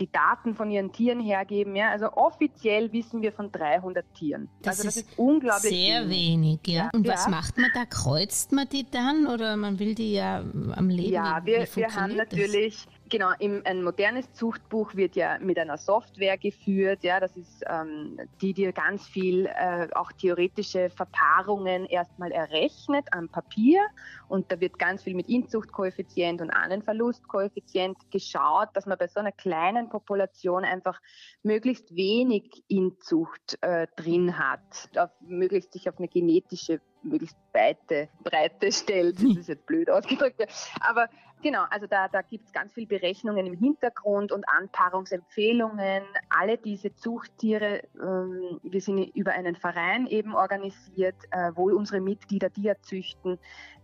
die 0.00 0.10
Daten 0.10 0.54
von 0.54 0.70
ihren 0.70 0.92
Tieren 0.92 1.20
hergeben. 1.20 1.74
Ja? 1.76 1.90
Also 1.90 2.12
offiziell 2.12 2.92
wissen 2.92 3.22
wir 3.22 3.32
von 3.32 3.50
300 3.50 4.04
Tieren. 4.14 4.48
Das, 4.62 4.78
also 4.78 4.88
das 4.88 4.96
ist, 4.96 5.10
ist, 5.10 5.18
unglaublich 5.18 5.72
sehr 5.72 6.08
wenig. 6.08 6.60
ja. 6.66 6.74
ja. 6.74 6.90
Und 6.92 7.06
ja. 7.06 7.14
was 7.14 7.28
macht 7.28 7.58
man 7.58 7.70
da? 7.74 7.84
Kreuzt 7.84 8.52
man 8.52 8.68
die 8.68 8.88
dann 8.90 9.26
oder 9.26 9.56
man 9.56 9.78
will 9.78 9.94
die 9.94 10.12
ja 10.14 10.42
am 10.74 10.88
Leben? 10.88 11.12
Ja, 11.12 11.40
wir, 11.44 11.66
wir 11.74 11.94
haben 11.94 12.16
natürlich 12.16 12.86
Genau, 13.10 13.30
im, 13.38 13.62
ein 13.64 13.82
modernes 13.82 14.32
Zuchtbuch 14.34 14.94
wird 14.94 15.16
ja 15.16 15.38
mit 15.38 15.58
einer 15.58 15.78
Software 15.78 16.36
geführt. 16.36 17.04
Ja, 17.04 17.20
das 17.20 17.36
ist 17.36 17.64
ähm, 17.66 18.18
die, 18.42 18.52
die 18.52 18.70
ganz 18.72 19.06
viel 19.06 19.46
äh, 19.46 19.88
auch 19.94 20.12
theoretische 20.12 20.90
Verpaarungen 20.90 21.86
erstmal 21.86 22.32
errechnet 22.32 23.06
am 23.12 23.28
Papier. 23.28 23.80
Und 24.28 24.52
da 24.52 24.60
wird 24.60 24.78
ganz 24.78 25.04
viel 25.04 25.14
mit 25.14 25.28
Inzuchtkoeffizient 25.28 26.42
und 26.42 26.50
Ahnenverlustkoeffizient 26.50 28.10
geschaut, 28.10 28.68
dass 28.74 28.84
man 28.84 28.98
bei 28.98 29.06
so 29.06 29.20
einer 29.20 29.32
kleinen 29.32 29.88
Population 29.88 30.64
einfach 30.64 31.00
möglichst 31.42 31.94
wenig 31.94 32.62
Inzucht 32.68 33.58
äh, 33.62 33.86
drin 33.96 34.38
hat, 34.38 34.90
auf, 34.96 35.10
möglichst 35.20 35.72
sich 35.72 35.88
auf 35.88 35.98
eine 35.98 36.08
genetische 36.08 36.80
möglichst 37.02 37.36
weite 37.52 38.08
Breite 38.22 38.72
stellt. 38.72 39.16
Das 39.16 39.36
ist 39.36 39.48
jetzt 39.48 39.66
blöd 39.66 39.90
ausgedrückt. 39.90 40.44
Aber 40.80 41.08
Genau, 41.40 41.64
also 41.70 41.86
da, 41.86 42.08
da 42.08 42.22
gibt 42.22 42.46
es 42.46 42.52
ganz 42.52 42.72
viele 42.72 42.88
Berechnungen 42.88 43.46
im 43.46 43.54
Hintergrund 43.54 44.32
und 44.32 44.48
Anpaarungsempfehlungen. 44.48 46.02
Alle 46.28 46.58
diese 46.58 46.96
Zuchttiere, 46.96 47.82
ähm, 47.94 48.58
wir 48.64 48.80
sind 48.80 49.14
über 49.14 49.32
einen 49.32 49.54
Verein 49.54 50.08
eben 50.08 50.34
organisiert, 50.34 51.14
äh, 51.30 51.52
wo 51.54 51.70
unsere 51.70 52.00
Mitglieder, 52.00 52.50
die 52.50 52.72
züchten, 52.82 53.38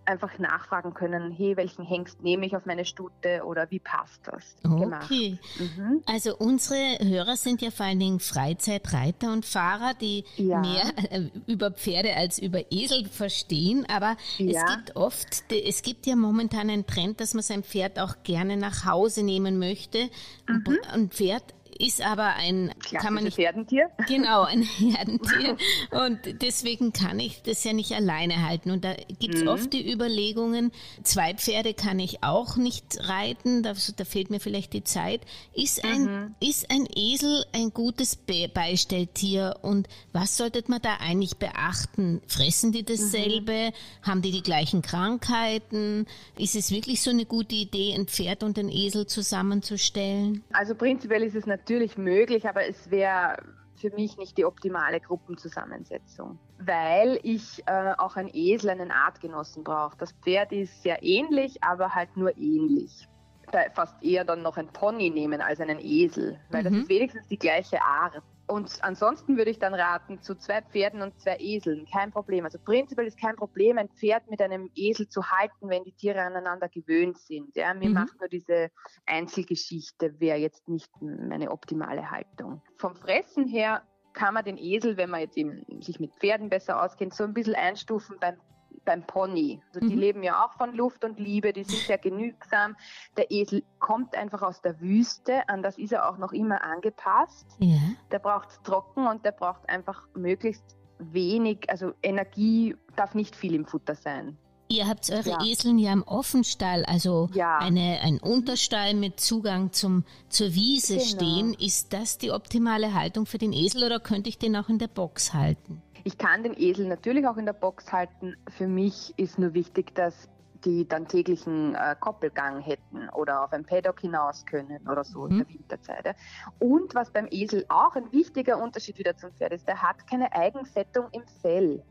einfach 0.07 0.39
nachfragen 0.39 0.95
können, 0.95 1.33
hey, 1.33 1.57
welchen 1.57 1.85
Hengst 1.85 2.23
nehme 2.23 2.47
ich 2.47 2.57
auf 2.57 2.67
meine 2.67 2.85
Stute 2.85 3.45
oder 3.45 3.71
wie 3.71 3.79
passt 3.79 4.21
das? 4.25 4.57
Okay. 4.65 5.39
Mhm. 5.59 6.03
Also 6.07 6.37
unsere 6.37 6.99
Hörer 7.01 7.37
sind 7.37 7.63
ja 7.63 7.71
vor 7.71 7.87
allen 7.87 7.99
Dingen 7.99 8.21
Freizeitreiter 8.21 9.33
und 9.33 9.45
Fahrer, 9.45 9.95
die 9.95 10.25
ja. 10.37 10.61
mehr 10.61 10.85
äh, 11.11 11.31
über 11.47 11.71
Pferde 11.71 12.17
als 12.17 12.39
über 12.39 12.61
Esel 12.71 13.07
verstehen, 13.07 13.87
aber 13.89 14.17
ja. 14.39 14.63
es 14.63 14.75
gibt 14.75 14.97
oft, 14.97 15.45
es 15.51 15.83
gibt 15.83 16.07
ja 16.07 16.17
momentan 16.17 16.71
einen 16.71 16.87
Trend, 16.87 17.21
dass 17.21 17.35
man 17.35 17.43
sein 17.43 17.63
Pferd 17.63 17.99
auch 17.99 18.23
gerne 18.23 18.57
nach 18.57 18.85
Hause 18.85 19.23
nehmen 19.23 19.59
möchte. 19.59 20.11
Mhm. 20.49 20.79
Ein 20.93 21.11
Pferd 21.11 21.55
ist 21.79 22.05
aber 22.05 22.35
ein 22.35 22.73
kann 22.93 23.15
man 23.15 23.25
nicht, 23.25 23.39
Herdentier. 23.39 23.91
Genau, 24.07 24.43
ein 24.43 24.63
Herdentier. 24.79 25.57
und 25.91 26.43
deswegen 26.43 26.93
kann 26.93 27.19
ich 27.19 27.43
das 27.43 27.65
ja 27.65 27.73
nicht 27.73 27.93
alleine 27.93 28.47
halten. 28.47 28.71
Und 28.71 28.85
da 28.85 28.95
gibt 29.19 29.35
es 29.35 29.43
mhm. 29.43 29.49
oft 29.49 29.73
die 29.73 29.91
Überlegungen, 29.93 30.73
zwei 31.03 31.35
Pferde 31.35 31.75
kann 31.75 31.99
ich 31.99 32.23
auch 32.23 32.57
nicht 32.57 32.99
reiten, 33.09 33.63
da, 33.63 33.75
da 33.97 34.05
fehlt 34.05 34.31
mir 34.31 34.41
vielleicht 34.41 34.73
die 34.73 34.85
Zeit. 34.85 35.23
Ist 35.53 35.85
ein, 35.85 36.05
mhm. 36.05 36.35
ist 36.41 36.71
ein 36.71 36.87
Esel 36.95 37.45
ein 37.53 37.71
gutes 37.71 38.17
Be 38.17 38.49
Beistelltier 38.53 39.57
und 39.63 39.89
was 40.13 40.37
sollte 40.37 40.63
man 40.69 40.81
da 40.83 40.97
eigentlich 41.01 41.37
beachten? 41.37 42.21
Fressen 42.27 42.73
die 42.73 42.85
dasselbe? 42.85 43.71
Mhm. 43.71 44.07
Haben 44.07 44.23
die 44.23 44.33
die 44.33 44.43
gleichen 44.43 44.83
Krankheiten? 44.83 46.07
Ist 46.37 46.55
es 46.57 46.71
wirklich 46.71 47.01
so 47.03 47.11
eine 47.11 47.25
gute 47.25 47.55
Idee, 47.55 47.95
ein 47.95 48.07
Pferd 48.07 48.43
und 48.43 48.59
ein 48.59 48.69
Esel 48.69 49.07
zusammenzustellen? 49.07 50.43
Also 50.53 50.75
prinzipiell 50.75 51.23
ist 51.23 51.35
es 51.35 51.47
natürlich 51.47 51.64
natürlich 51.65 51.97
möglich, 51.97 52.47
aber 52.47 52.69
es 52.69 52.91
wäre 52.91 53.37
für 53.75 53.91
mich 53.91 54.19
nicht 54.19 54.37
die 54.37 54.45
optimale 54.45 55.01
Gruppenzusammensetzung, 55.01 56.39
weil 56.59 57.19
ich 57.23 57.63
äh, 57.67 57.95
auch 57.97 58.17
ein 58.17 58.29
Esel 58.33 58.71
einen 58.71 58.91
Artgenossen 58.91 59.65
brauche. 59.65 59.97
Das 59.97 60.13
Pferd 60.13 60.53
ist 60.53 60.83
sehr 60.83 61.03
ähnlich, 61.03 61.65
aber 61.65 61.95
halt 61.95 62.17
nur 62.19 62.37
ähnlich. 62.37 63.09
Da 63.55 63.71
fast 63.73 64.03
eher 64.03 64.25
dann 64.25 64.43
noch 64.43 64.57
ein 64.57 64.67
Pony 64.67 65.11
nehmen 65.11 65.41
als 65.41 65.61
einen 65.61 65.79
Esel, 65.79 66.41
weil 66.51 66.63
mhm. 66.63 66.65
das 66.65 66.75
ist 66.75 66.89
wenigstens 66.89 67.29
die 67.29 67.39
gleiche 67.39 67.81
Art. 67.81 68.21
Und 68.49 68.83
ansonsten 68.83 69.37
würde 69.37 69.53
ich 69.53 69.61
dann 69.61 69.75
raten 69.75 70.21
zu 70.21 70.35
zwei 70.35 70.61
Pferden 70.61 71.03
und 71.03 71.21
zwei 71.21 71.37
Eseln. 71.39 71.87
Kein 71.87 72.11
Problem. 72.11 72.45
Also 72.45 72.59
prinzipiell 72.59 73.07
ist 73.07 73.17
kein 73.17 73.37
Problem, 73.37 73.79
ein 73.79 73.89
Pferd 73.91 74.29
mit 74.29 74.43
einem 74.43 74.71
Esel 74.75 75.09
zu 75.09 75.31
halten, 75.31 75.69
wenn 75.69 75.85
die 75.85 75.93
Tiere 75.93 76.21
aneinander 76.21 76.69
gewöhnt 76.69 77.17
sind. 77.17 77.55
Ja, 77.55 77.73
mir 77.75 77.91
mhm. 77.91 77.95
macht 77.95 78.19
nur 78.19 78.29
diese 78.29 78.73
Einzelgeschichte 79.07 80.19
wäre 80.19 80.39
jetzt 80.39 80.69
nicht 80.69 80.91
meine 81.01 81.53
optimale 81.53 82.11
Haltung. 82.11 82.61
Vom 82.77 82.97
Fressen 82.97 83.47
her 83.47 83.83
kann 84.15 84.35
man 84.35 84.45
den 84.45 84.59
Esel, 84.59 84.97
wenn 84.97 85.11
man 85.11 85.21
jetzt 85.21 85.37
eben 85.37 85.65
sich 85.81 86.01
mit 86.01 86.13
Pferden 86.17 86.49
besser 86.49 86.83
auskennt, 86.83 87.15
so 87.15 87.23
ein 87.23 87.35
bisschen 87.35 87.55
einstufen 87.55 88.17
beim 88.21 88.37
beim 88.85 89.03
Pony. 89.03 89.61
Also 89.69 89.81
die 89.81 89.95
mhm. 89.95 90.01
leben 90.01 90.23
ja 90.23 90.45
auch 90.45 90.53
von 90.57 90.75
Luft 90.75 91.05
und 91.05 91.19
Liebe, 91.19 91.53
die 91.53 91.65
sind 91.65 91.81
sehr 91.81 91.99
genügsam. 91.99 92.77
Der 93.17 93.31
Esel 93.31 93.63
kommt 93.79 94.15
einfach 94.15 94.43
aus 94.43 94.61
der 94.61 94.81
Wüste, 94.81 95.49
an 95.49 95.63
das 95.63 95.79
ist 95.79 95.93
er 95.93 96.09
auch 96.09 96.19
noch 96.19 96.33
immer 96.33 96.63
angepasst. 96.63 97.47
Ja. 97.59 97.79
Der 98.11 98.19
braucht 98.19 98.63
trocken 98.65 99.07
und 99.07 99.25
der 99.25 99.33
braucht 99.33 99.69
einfach 99.69 100.07
möglichst 100.15 100.77
wenig, 100.99 101.69
also 101.69 101.93
Energie 102.03 102.77
darf 102.97 103.15
nicht 103.15 103.35
viel 103.37 103.55
im 103.55 103.67
Futter 103.67 103.95
sein. 103.95 104.39
Ihr 104.69 104.89
habt 104.89 105.11
eure 105.11 105.29
ja. 105.29 105.45
Eseln 105.45 105.79
ja 105.79 105.93
im 105.93 106.03
Offenstall, 106.03 106.85
also 106.87 107.29
ja. 107.35 107.59
eine, 107.59 108.01
ein 108.03 108.19
Unterstall 108.19 108.95
mit 108.95 109.21
Zugang 109.21 109.73
zum, 109.73 110.05
zur 110.29 110.55
Wiese 110.55 110.97
genau. 110.97 111.07
stehen. 111.07 111.55
Ist 111.55 111.93
das 111.93 112.17
die 112.19 112.31
optimale 112.31 112.95
Haltung 112.95 113.27
für 113.27 113.39
den 113.39 113.53
Esel 113.53 113.85
oder 113.85 114.01
könnte 114.01 114.31
ich 114.31 114.39
den 114.39 114.57
auch 114.57 114.69
in 114.69 114.79
der 114.79 114.89
Box 114.89 115.35
halten? 115.35 115.83
Ich 116.05 116.19
kann 116.19 116.43
den 116.43 116.55
Esel 116.57 116.87
natürlich 116.87 117.27
auch 117.27 117.39
in 117.39 117.47
der 117.47 117.55
Box 117.55 117.91
halten. 117.91 118.37
Für 118.49 118.69
mich 118.69 119.15
ist 119.17 119.39
nur 119.39 119.55
wichtig, 119.55 119.95
dass 119.95 120.29
die 120.65 120.87
dann 120.87 121.07
täglichen 121.07 121.75
äh, 121.75 121.97
Koppelgang 121.99 122.61
hätten 122.61 123.09
oder 123.11 123.43
auf 123.45 123.53
ein 123.53 123.65
Paddock 123.65 124.01
hinaus 124.01 124.45
können 124.47 124.87
oder 124.89 125.05
so 125.05 125.25
mhm. 125.25 125.31
in 125.31 125.39
der 125.39 125.49
Winterzeit. 125.49 126.17
Und 126.59 126.95
was 126.95 127.11
beim 127.11 127.27
Esel 127.31 127.65
auch 127.69 127.97
ein 127.97 128.11
wichtiger 128.13 128.63
Unterschied 128.63 128.99
wieder 128.99 129.17
zum 129.17 129.33
Pferd 129.33 129.53
ist, 129.53 129.67
der 129.69 129.81
hat 129.83 130.07
keine 130.07 130.33
Eigenfettung 130.33 131.09
im 131.13 131.23
Fell. 131.41 131.83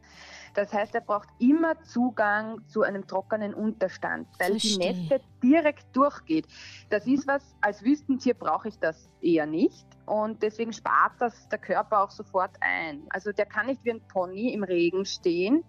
Das 0.54 0.72
heißt, 0.72 0.94
er 0.94 1.02
braucht 1.02 1.30
immer 1.40 1.82
Zugang 1.84 2.62
zu 2.68 2.84
einem 2.84 3.08
trockenen 3.08 3.54
Unterstand, 3.54 4.28
weil 4.40 4.52
Verstehe. 4.52 4.94
die 4.94 5.02
Nässe 5.02 5.22
direkt 5.42 5.96
durchgeht. 5.96 6.48
Das 6.90 7.08
ist 7.08 7.28
was, 7.28 7.56
als 7.62 7.84
Wüstentier 7.84 8.36
brauche 8.36 8.68
ich 8.68 8.80
das 8.80 9.10
eher 9.22 9.46
nicht. 9.46 9.86
Und 10.06 10.44
deswegen 10.44 10.74
spart 10.74 11.14
das 11.20 11.48
der 11.50 11.60
Körper 11.60 12.04
auch 12.04 12.12
sofort 12.12 12.52
ein. 12.60 13.04
Also 13.10 13.32
der 13.32 13.46
kann 13.46 13.66
nicht 13.66 13.84
wie 13.84 13.92
ein 13.92 14.02
Pony 14.08 14.54
im 14.54 14.64
Regen 14.64 15.06
stehen. 15.06 15.64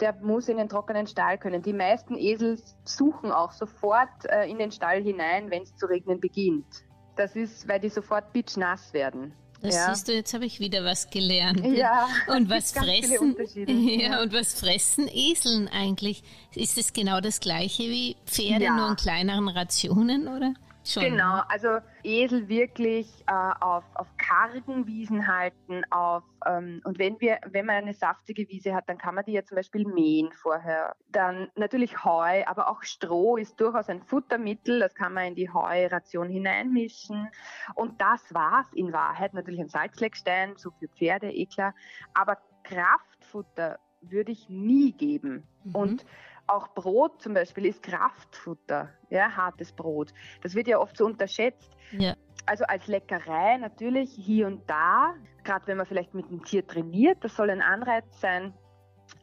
Der 0.00 0.14
muss 0.14 0.48
in 0.48 0.56
den 0.56 0.68
trockenen 0.68 1.06
Stall 1.06 1.38
können. 1.38 1.62
Die 1.62 1.72
meisten 1.72 2.16
Esel 2.16 2.58
suchen 2.84 3.30
auch 3.30 3.52
sofort 3.52 4.24
äh, 4.24 4.50
in 4.50 4.58
den 4.58 4.72
Stall 4.72 5.02
hinein, 5.02 5.50
wenn 5.50 5.62
es 5.62 5.76
zu 5.76 5.86
regnen 5.86 6.18
beginnt. 6.18 6.84
Das 7.14 7.36
ist, 7.36 7.68
weil 7.68 7.78
die 7.78 7.90
sofort 7.90 8.32
bitchnass 8.32 8.92
werden. 8.92 9.34
Das 9.64 9.74
ja. 9.74 9.94
siehst 9.94 10.08
du, 10.08 10.12
jetzt 10.12 10.34
habe 10.34 10.44
ich 10.44 10.60
wieder 10.60 10.84
was 10.84 11.08
gelernt. 11.08 11.64
Ja. 11.64 12.06
Und 12.28 12.50
was 12.50 12.72
fressen? 12.72 13.34
Ja, 13.66 14.20
und 14.20 14.32
was 14.32 14.54
fressen 14.54 15.08
Eseln 15.08 15.68
eigentlich? 15.68 16.22
Ist 16.54 16.76
es 16.76 16.92
genau 16.92 17.20
das 17.20 17.40
gleiche 17.40 17.84
wie 17.84 18.16
Pferde, 18.26 18.64
ja. 18.64 18.76
nur 18.76 18.90
in 18.90 18.96
kleineren 18.96 19.48
Rationen, 19.48 20.28
oder? 20.28 20.54
Schon. 20.86 21.02
Genau, 21.04 21.40
also 21.48 21.78
Esel 22.02 22.48
wirklich 22.48 23.08
äh, 23.26 23.32
auf, 23.60 23.84
auf 23.94 24.06
kargen 24.18 24.86
Wiesen 24.86 25.26
halten, 25.26 25.82
auf 25.90 26.22
ähm, 26.46 26.82
und 26.84 26.98
wenn 26.98 27.18
wir, 27.20 27.38
wenn 27.46 27.64
man 27.64 27.76
eine 27.76 27.94
saftige 27.94 28.46
Wiese 28.48 28.74
hat, 28.74 28.88
dann 28.88 28.98
kann 28.98 29.14
man 29.14 29.24
die 29.24 29.32
ja 29.32 29.44
zum 29.44 29.56
Beispiel 29.56 29.86
mähen 29.86 30.30
vorher. 30.32 30.94
Dann 31.08 31.48
natürlich 31.56 32.04
Heu, 32.04 32.44
aber 32.46 32.68
auch 32.68 32.82
Stroh 32.82 33.36
ist 33.38 33.58
durchaus 33.60 33.88
ein 33.88 34.02
Futtermittel, 34.02 34.78
das 34.78 34.94
kann 34.94 35.14
man 35.14 35.28
in 35.28 35.34
die 35.34 35.50
Heuration 35.50 36.28
hineinmischen. 36.28 37.28
Und 37.74 38.00
das 38.00 38.34
war's 38.34 38.70
in 38.74 38.92
Wahrheit. 38.92 39.32
Natürlich 39.32 39.60
ein 39.60 39.68
Salzleckstein, 39.68 40.54
so 40.56 40.70
für 40.78 40.88
Pferde, 40.88 41.30
eh 41.30 41.46
klar. 41.46 41.74
Aber 42.12 42.38
Kraftfutter 42.64 43.78
würde 44.02 44.32
ich 44.32 44.48
nie 44.48 44.92
geben. 44.92 45.44
Mhm. 45.64 45.74
Und 45.74 46.06
auch 46.46 46.68
Brot 46.74 47.22
zum 47.22 47.34
Beispiel 47.34 47.66
ist 47.66 47.82
Kraftfutter, 47.82 48.90
ja, 49.10 49.30
hartes 49.30 49.72
Brot. 49.72 50.12
Das 50.42 50.54
wird 50.54 50.68
ja 50.68 50.78
oft 50.78 50.96
so 50.96 51.06
unterschätzt. 51.06 51.70
Ja. 51.92 52.14
Also 52.46 52.64
als 52.64 52.86
Leckerei 52.86 53.56
natürlich 53.56 54.10
hier 54.12 54.46
und 54.46 54.68
da, 54.68 55.14
gerade 55.44 55.66
wenn 55.66 55.78
man 55.78 55.86
vielleicht 55.86 56.14
mit 56.14 56.30
dem 56.30 56.44
Tier 56.44 56.66
trainiert, 56.66 57.24
das 57.24 57.36
soll 57.36 57.50
ein 57.50 57.62
Anreiz 57.62 58.20
sein, 58.20 58.52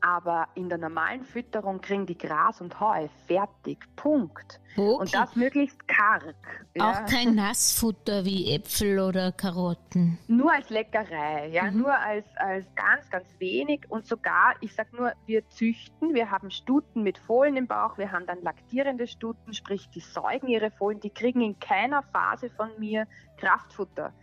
aber 0.02 0.48
in 0.56 0.68
der 0.68 0.80
normalen 0.80 1.24
Fütterung 1.24 1.80
kriegen 1.80 2.06
die 2.06 2.18
Gras 2.18 2.60
und 2.60 2.80
Heu 2.80 3.08
fertig. 3.28 3.86
Punkt. 3.96 4.60
Okay. 4.76 4.82
Und 4.82 5.14
das 5.14 5.36
möglichst 5.36 5.88
karg. 5.88 6.36
Ja. 6.76 6.92
Auch 6.92 7.06
kein 7.06 7.36
Nassfutter 7.36 8.26
wie 8.26 8.54
Äpfel 8.54 9.00
oder 9.00 9.32
Karotten. 9.32 10.18
Nur 10.28 10.52
als 10.52 10.70
Leckerei, 10.70 11.50
ja, 11.50 11.70
mhm. 11.70 11.80
nur 11.80 11.94
als, 11.94 12.26
als 12.38 12.66
ganz, 12.76 13.10
ganz 13.10 13.28
wenig. 13.38 13.82
Und 13.90 14.08
sogar, 14.08 14.56
ich 14.62 14.74
sag 14.74 14.92
nur, 14.94 15.14
wir 15.26 15.48
züchten, 15.50 16.14
wir 16.14 16.32
haben 16.32 16.50
Stuten 16.50 17.04
mit 17.04 17.18
Fohlen 17.20 17.56
im 17.56 17.68
Bauch, 17.68 17.98
wir 17.98 18.12
haben 18.12 18.26
dann 18.26 18.42
laktierende 18.42 19.08
Stuten, 19.08 19.54
sprich, 19.54 19.90
die 19.90 20.00
säugen 20.00 20.48
ihre 20.48 20.72
Fohlen, 20.72 21.00
die 21.00 21.12
kriegen 21.12 21.42
in 21.42 21.60
keiner 21.60 22.02
Phase 22.04 22.50
von 22.50 22.70
mir 22.80 23.08
Kraftfutter. 23.38 24.14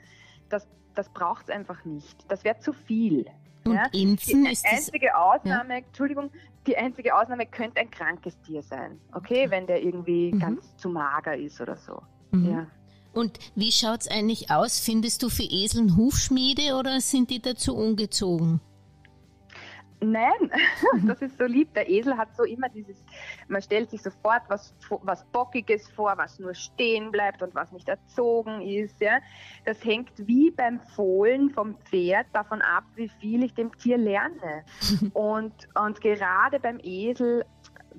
Das, 0.48 0.66
das 0.94 1.08
braucht 1.12 1.48
es 1.48 1.50
einfach 1.54 1.84
nicht. 1.84 2.24
Das 2.28 2.42
wäre 2.42 2.58
zu 2.58 2.72
viel. 2.72 3.26
Und 3.70 3.76
ja? 3.76 3.86
Impfen 3.92 4.44
die 4.44 4.52
ist 4.52 4.66
einzige 4.66 5.16
Ausnahme, 5.16 5.74
ja. 5.74 5.78
Entschuldigung, 5.78 6.30
die 6.66 6.76
einzige 6.76 7.14
Ausnahme 7.14 7.46
könnte 7.46 7.80
ein 7.80 7.90
krankes 7.90 8.38
Tier 8.42 8.62
sein, 8.62 9.00
okay, 9.12 9.50
wenn 9.50 9.66
der 9.66 9.82
irgendwie 9.82 10.32
mhm. 10.32 10.38
ganz 10.38 10.76
zu 10.76 10.88
mager 10.88 11.36
ist 11.36 11.60
oder 11.60 11.76
so. 11.76 12.02
Mhm. 12.30 12.50
Ja. 12.50 12.66
Und 13.12 13.38
wie 13.54 13.72
schaut 13.72 14.02
es 14.02 14.08
eigentlich 14.08 14.50
aus? 14.50 14.78
Findest 14.80 15.22
du 15.22 15.28
für 15.28 15.42
Eseln 15.42 15.96
Hufschmiede 15.96 16.76
oder 16.76 17.00
sind 17.00 17.30
die 17.30 17.40
dazu 17.40 17.74
ungezogen? 17.74 18.60
Nein, 20.00 20.52
das 21.06 21.22
ist 21.22 21.38
so 21.38 21.44
lieb. 21.44 21.74
Der 21.74 21.88
Esel 21.88 22.16
hat 22.16 22.34
so 22.36 22.44
immer 22.44 22.68
dieses, 22.68 23.04
man 23.48 23.60
stellt 23.62 23.90
sich 23.90 24.02
sofort 24.02 24.42
was, 24.48 24.74
was 25.02 25.24
Bockiges 25.26 25.88
vor, 25.88 26.14
was 26.16 26.38
nur 26.38 26.54
stehen 26.54 27.10
bleibt 27.10 27.42
und 27.42 27.54
was 27.54 27.72
nicht 27.72 27.88
erzogen 27.88 28.60
ist. 28.62 29.00
Ja. 29.00 29.18
Das 29.64 29.84
hängt 29.84 30.12
wie 30.16 30.50
beim 30.50 30.80
Fohlen 30.80 31.50
vom 31.50 31.76
Pferd 31.78 32.26
davon 32.32 32.62
ab, 32.62 32.84
wie 32.94 33.08
viel 33.20 33.42
ich 33.42 33.54
dem 33.54 33.76
Tier 33.76 33.98
lerne. 33.98 34.64
und, 35.14 35.68
und 35.74 36.00
gerade 36.00 36.60
beim 36.60 36.78
Esel 36.82 37.44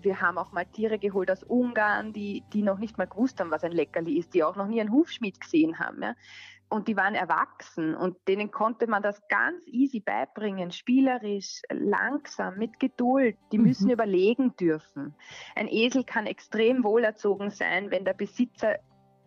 wir 0.04 0.22
haben 0.22 0.38
auch 0.38 0.52
mal 0.52 0.66
Tiere 0.66 1.00
geholt 1.00 1.32
aus 1.32 1.44
Ungarn, 1.44 2.14
die, 2.14 2.44
die 2.54 2.62
noch 2.62 2.80
nicht 2.80 2.98
mal 2.98 3.08
gewusst 3.08 3.40
haben, 3.40 3.52
was 3.52 3.64
ein 3.64 3.72
Leckerli 3.72 4.18
ist, 4.18 4.34
die 4.34 4.44
auch 4.44 4.56
noch 4.56 4.68
nie 4.68 4.82
einen 4.82 4.92
Hufschmied 4.92 5.40
gesehen 5.40 5.80
haben. 5.80 6.02
Ja 6.02 6.16
und 6.70 6.88
die 6.88 6.96
waren 6.96 7.16
erwachsen 7.16 7.96
und 7.96 8.16
denen 8.28 8.52
konnte 8.52 8.88
man 8.88 9.02
das 9.02 9.20
ganz 9.28 9.66
easy 9.68 10.00
beibringen, 10.00 10.72
spielerisch, 10.72 11.62
langsam, 11.70 12.58
mit 12.58 12.80
Geduld. 12.80 13.36
Die 13.52 13.58
mhm. 13.58 13.66
müssen 13.66 13.90
überlegen 13.90 14.56
dürfen. 14.56 15.16
Ein 15.56 15.68
Esel 15.68 16.04
kann 16.04 16.28
extrem 16.28 16.84
wohlerzogen 16.84 17.50
sein, 17.50 17.90
wenn 17.90 18.06
der 18.06 18.14
Besitzer 18.14 18.76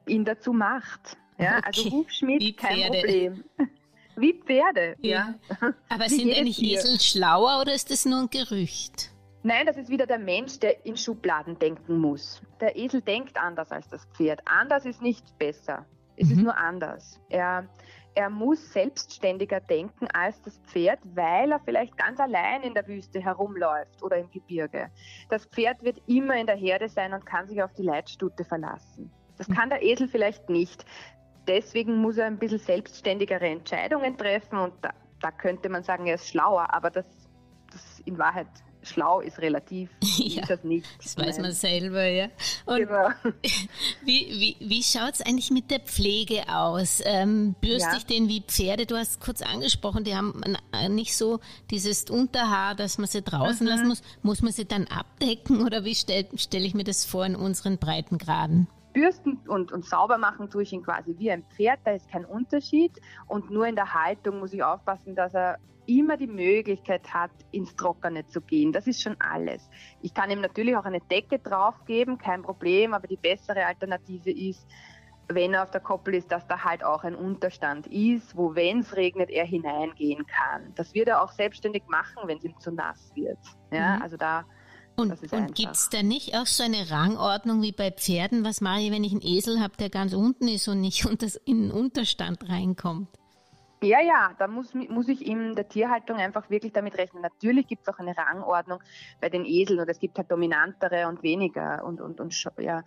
ihn 0.07 0.25
dazu 0.25 0.52
macht. 0.52 1.17
Ja, 1.38 1.59
also 1.64 1.81
okay. 1.81 1.88
also 1.88 1.91
Hufschmied, 1.91 2.57
kein 2.57 2.88
Problem. 2.88 3.45
Wie 4.17 4.35
Pferde, 4.35 4.97
ja. 5.00 5.35
ja. 5.49 5.75
Aber 5.88 6.05
Wie 6.09 6.09
sind 6.11 6.33
eigentlich. 6.33 6.62
Esel 6.62 7.00
schlauer 7.00 7.61
oder 7.61 7.75
ist 7.75 7.91
das 7.91 8.05
nur 8.05 8.21
ein 8.21 8.31
Gerücht? 8.31 9.12
Nein, 9.44 9.66
das 9.66 9.76
ist 9.76 9.88
wieder 9.90 10.06
der 10.06 10.20
Mensch, 10.20 10.61
der 10.61 10.87
in 10.87 10.96
Schubladen 10.96 11.58
denken 11.58 11.99
muss. 11.99 12.42
Der 12.61 12.76
Esel 12.76 13.00
denkt 13.00 13.37
anders 13.37 13.72
als 13.72 13.88
das 13.88 14.04
Pferd. 14.14 14.40
Anders 14.44 14.87
ist 14.87 15.02
nicht 15.02 15.37
besser. 15.38 15.84
Es 16.16 16.28
mhm. 16.28 16.32
ist 16.32 16.42
nur 16.44 16.56
anders. 16.56 17.20
Er, 17.28 17.68
er 18.14 18.30
muss 18.30 18.72
selbstständiger 18.72 19.61
denken 19.61 20.06
als 20.12 20.40
das 20.42 20.58
Pferd, 20.66 21.00
weil 21.14 21.50
er 21.50 21.58
vielleicht 21.58 21.96
ganz 21.96 22.20
allein 22.20 22.62
in 22.62 22.75
der 22.75 22.87
Wüste 22.87 23.20
herumläuft 23.20 24.00
oder 24.02 24.18
im 24.18 24.30
Gebirge. 24.30 24.90
Das 25.28 25.46
Pferd 25.46 25.82
wird 25.82 26.00
immer 26.06 26.37
in 26.37 26.46
der 26.46 26.56
Herde 26.56 26.88
sein 26.88 27.12
und 27.12 27.26
kann 27.26 27.49
sich 27.49 27.62
auf 27.62 27.72
die 27.75 27.82
Leitstute 27.82 28.44
verlassen. 28.44 29.11
Das 29.38 29.49
kann 29.49 29.70
der 29.70 29.82
Esel 29.82 30.06
vielleicht 30.06 30.50
nicht. 30.50 30.84
Deswegen 31.49 31.96
muss 31.96 32.18
er 32.18 32.26
ein 32.26 32.38
bisschen 32.38 32.61
selbstständigere 32.61 33.49
Entscheidungen 33.49 34.16
treffen 34.16 34.58
und 34.58 34.75
da, 34.82 34.90
da 35.20 35.32
könnte 35.32 35.68
man 35.68 35.82
sagen, 35.82 36.06
er 36.06 36.14
ist 36.14 36.28
schlauer, 36.28 36.72
aber 36.72 36.90
das, 36.90 37.06
das 37.72 38.00
in 38.04 38.18
Wahrheit 38.18 38.46
schlau 38.82 39.20
ist 39.20 39.38
relativ, 39.38 39.90
ja, 40.18 40.42
ist 40.42 40.50
das 40.50 40.64
nicht. 40.64 40.86
Das 41.02 41.16
weiß 41.16 41.38
man 41.38 41.52
selber, 41.52 42.04
ja. 42.04 42.28
Und 42.66 42.78
genau. 42.78 43.08
wie, 44.04 44.28
wie, 44.38 44.56
wie 44.60 44.82
schaut 44.82 45.14
es 45.14 45.20
eigentlich 45.20 45.50
mit 45.50 45.70
der 45.70 45.80
Pflege 45.80 46.48
aus? 46.48 47.00
Ähm, 47.04 47.54
bürste 47.60 47.96
ich 47.96 48.06
den 48.06 48.28
wie 48.28 48.42
Pferde? 48.42 48.86
Du 48.86 48.96
hast 48.96 49.20
kurz 49.20 49.42
angesprochen, 49.42 50.04
die 50.04 50.14
haben 50.14 50.40
nicht 50.90 51.16
so 51.16 51.40
dieses 51.70 52.04
Unterhaar, 52.10 52.74
dass 52.74 52.98
man 52.98 53.08
sie 53.08 53.22
draußen 53.22 53.64
mhm. 53.64 53.72
lassen 53.72 53.88
muss. 53.88 54.02
Muss 54.22 54.42
man 54.42 54.52
sie 54.52 54.64
dann 54.64 54.86
abdecken 54.86 55.64
oder 55.64 55.84
wie 55.84 55.94
stelle 55.94 56.28
stell 56.36 56.64
ich 56.64 56.74
mir 56.74 56.84
das 56.84 57.04
vor 57.04 57.24
in 57.24 57.36
unseren 57.36 57.78
Breitengraden? 57.78 58.68
Bürsten 58.92 59.40
und, 59.49 59.72
und 59.72 59.84
sauber 59.84 60.18
machen 60.18 60.50
tue 60.50 60.62
ich 60.62 60.72
ihn 60.72 60.82
quasi 60.82 61.14
wie 61.18 61.30
ein 61.30 61.44
Pferd, 61.44 61.80
da 61.84 61.92
ist 61.92 62.11
kein 62.11 62.25
Unterschied. 62.25 62.92
Und 63.26 63.50
nur 63.50 63.66
in 63.66 63.76
der 63.76 63.94
Haltung 63.94 64.38
muss 64.38 64.52
ich 64.52 64.62
aufpassen, 64.62 65.14
dass 65.14 65.34
er 65.34 65.58
immer 65.87 66.16
die 66.16 66.26
Möglichkeit 66.26 67.12
hat, 67.12 67.32
ins 67.50 67.75
Trockene 67.75 68.26
zu 68.26 68.40
gehen. 68.40 68.72
Das 68.72 68.87
ist 68.87 69.02
schon 69.02 69.16
alles. 69.20 69.68
Ich 70.00 70.14
kann 70.14 70.30
ihm 70.30 70.40
natürlich 70.40 70.76
auch 70.76 70.84
eine 70.84 71.00
Decke 71.00 71.38
draufgeben, 71.38 72.18
kein 72.18 72.42
Problem, 72.42 72.94
aber 72.94 73.08
die 73.08 73.16
bessere 73.16 73.66
Alternative 73.66 74.30
ist, 74.30 74.66
wenn 75.28 75.54
er 75.54 75.62
auf 75.62 75.70
der 75.70 75.80
Koppel 75.80 76.14
ist, 76.14 76.30
dass 76.30 76.46
da 76.46 76.62
halt 76.64 76.84
auch 76.84 77.04
ein 77.04 77.14
Unterstand 77.14 77.87
ist, 77.87 78.37
wo, 78.37 78.54
wenn 78.54 78.80
es 78.80 78.96
regnet, 78.96 79.30
er 79.30 79.44
hineingehen 79.44 80.26
kann. 80.26 80.72
Das 80.75 80.94
wird 80.94 81.08
er 81.08 81.22
auch 81.22 81.32
selbstständig 81.32 81.84
machen, 81.88 82.22
wenn 82.26 82.38
es 82.38 82.44
ihm 82.44 82.58
zu 82.58 82.72
nass 82.72 83.12
wird. 83.14 83.38
Ja, 83.70 83.96
mhm. 83.96 84.02
also 84.02 84.16
da. 84.16 84.44
Und, 84.96 85.32
und 85.32 85.54
gibt 85.54 85.72
es 85.72 85.88
da 85.88 86.02
nicht 86.02 86.37
auch 86.37 86.46
so 86.46 86.62
eine 86.62 86.90
Rangordnung 86.90 87.62
wie 87.62 87.72
bei 87.72 87.90
Pferden? 87.90 88.44
Was 88.44 88.61
mache 88.61 88.80
ich, 88.80 88.92
wenn 88.92 89.04
ich 89.04 89.12
einen 89.12 89.22
Esel 89.22 89.61
habe, 89.61 89.76
der 89.78 89.90
ganz 89.90 90.12
unten 90.12 90.49
ist 90.49 90.68
und 90.68 90.80
nicht 90.80 91.04
in 91.44 91.62
den 91.62 91.70
Unterstand 91.70 92.49
reinkommt? 92.49 93.08
Ja, 93.82 94.00
ja, 94.00 94.30
da 94.38 94.46
muss, 94.46 94.75
muss 94.75 95.08
ich 95.08 95.26
in 95.26 95.56
der 95.56 95.68
Tierhaltung 95.68 96.16
einfach 96.16 96.49
wirklich 96.50 96.72
damit 96.72 96.96
rechnen. 96.99 97.20
Natürlich 97.20 97.66
gibt 97.66 97.82
es 97.82 97.92
auch 97.92 97.99
eine 97.99 98.16
Rangordnung 98.16 98.78
bei 99.20 99.28
den 99.28 99.44
Eseln 99.44 99.80
oder 99.80 99.90
es 99.90 99.99
gibt 99.99 100.18
halt 100.18 100.30
dominantere 100.30 101.08
und 101.08 101.25
weniger 101.25 101.84
und, 101.84 102.00
und, 102.00 102.20
und 102.20 102.49
ja. 102.58 102.84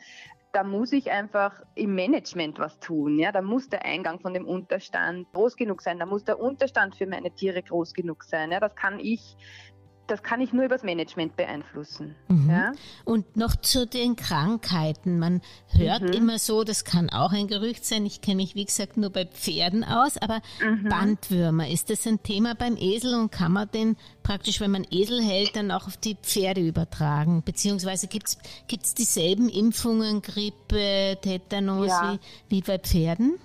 Da 0.54 0.64
muss 0.64 0.94
ich 0.94 1.12
einfach 1.12 1.62
im 1.76 1.96
Management 1.96 2.60
was 2.60 2.80
tun. 2.80 3.20
Ja? 3.20 3.34
Da 3.34 3.42
muss 3.42 3.68
der 3.68 3.84
Eingang 3.84 4.22
von 4.22 4.34
dem 4.34 4.48
Unterstand 4.48 5.30
groß 5.34 5.58
genug 5.58 5.82
sein. 5.82 6.00
Da 6.00 6.06
muss 6.06 6.24
der 6.24 6.40
Unterstand 6.40 6.96
für 6.96 7.08
meine 7.08 7.30
Tiere 7.32 7.62
groß 7.62 7.94
genug 7.94 8.24
sein. 8.24 8.54
Ja? 8.54 8.62
Das 8.62 8.74
kann 8.74 9.02
ich 9.02 9.36
das 10.08 10.24
kann 10.24 10.42
ich 10.42 10.54
nur 10.54 10.66
übers 10.66 10.84
Management 10.84 11.36
beeinflussen. 11.36 12.16
Mhm. 12.28 12.50
Ja? 12.50 12.72
Und 13.04 13.38
noch 13.38 13.56
zu 13.56 13.88
den 13.88 14.16
Krankheiten. 14.16 15.20
Man 15.20 15.42
hört 15.70 16.04
mhm. 16.04 16.14
immer 16.14 16.40
so, 16.40 16.64
das 16.64 16.86
kann 16.86 17.10
auch 17.10 17.32
ein 17.32 17.48
Gerücht 17.48 17.86
sein. 17.86 18.06
Ich 18.06 18.22
kenne 18.22 18.38
mich, 18.38 18.56
wie 18.56 18.66
gesagt, 18.66 18.98
nur 18.98 19.10
bei 19.10 19.26
Pferden 19.26 19.84
aus, 19.84 20.18
aber 20.18 20.42
mhm. 20.62 20.90
Bandwürmer, 20.90 21.70
ist 21.70 21.90
das 21.90 22.06
ein 22.06 22.22
Thema 22.22 22.56
beim 22.56 22.78
Esel 22.78 23.16
und 23.16 23.32
kann 23.32 23.52
man 23.52 23.70
den 23.72 23.98
praktisch, 24.24 24.60
wenn 24.60 24.72
man 24.72 24.86
Esel 24.90 25.22
hält, 25.22 25.56
dann 25.56 25.72
auch 25.72 25.88
auf 25.88 25.98
die 25.98 26.16
Pferde 26.16 26.62
übertragen? 26.62 27.44
Beziehungsweise 27.44 28.08
gibt 28.08 28.28
es 28.28 28.94
dieselben 28.94 29.50
Impfungen, 29.50 30.22
Grippe, 30.22 31.18
Tetanus 31.22 31.88
ja. 31.88 32.18
wie, 32.50 32.58
wie 32.58 32.62
bei 32.62 32.78
Pferden? 32.78 33.40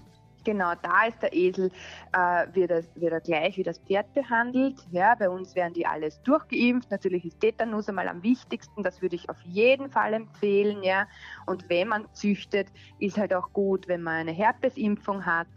Genau, 0.44 0.72
da 0.83 1.07
ist 1.07 1.22
der 1.22 1.33
Esel, 1.35 1.70
äh, 2.12 2.46
wird, 2.55 2.70
er, 2.70 3.20
gleich 3.20 3.57
wie 3.57 3.62
das 3.62 3.79
Pferd 3.79 4.12
behandelt. 4.14 4.81
Ja, 4.90 5.14
bei 5.14 5.29
uns 5.29 5.55
werden 5.55 5.74
die 5.74 5.87
alles 5.87 6.22
durchgeimpft. 6.22 6.90
Natürlich 6.90 7.24
ist 7.24 7.40
Tetanus 7.40 7.88
einmal 7.88 8.09
am 8.09 8.22
wichtigsten, 8.22 8.83
das 8.83 9.03
würde 9.03 9.16
ich 9.16 9.29
auf 9.29 9.40
jeden 9.42 9.90
Fall 9.90 10.14
empfehlen. 10.14 10.83
Ja. 10.83 11.07
Und 11.46 11.68
wenn 11.68 11.88
man 11.88 12.07
züchtet, 12.12 12.68
ist 12.98 13.18
halt 13.18 13.35
auch 13.35 13.53
gut, 13.53 13.88
wenn 13.88 14.03
man 14.03 14.16
eine 14.16 14.33
Herpesimpfung 14.33 15.26
hat. 15.26 15.48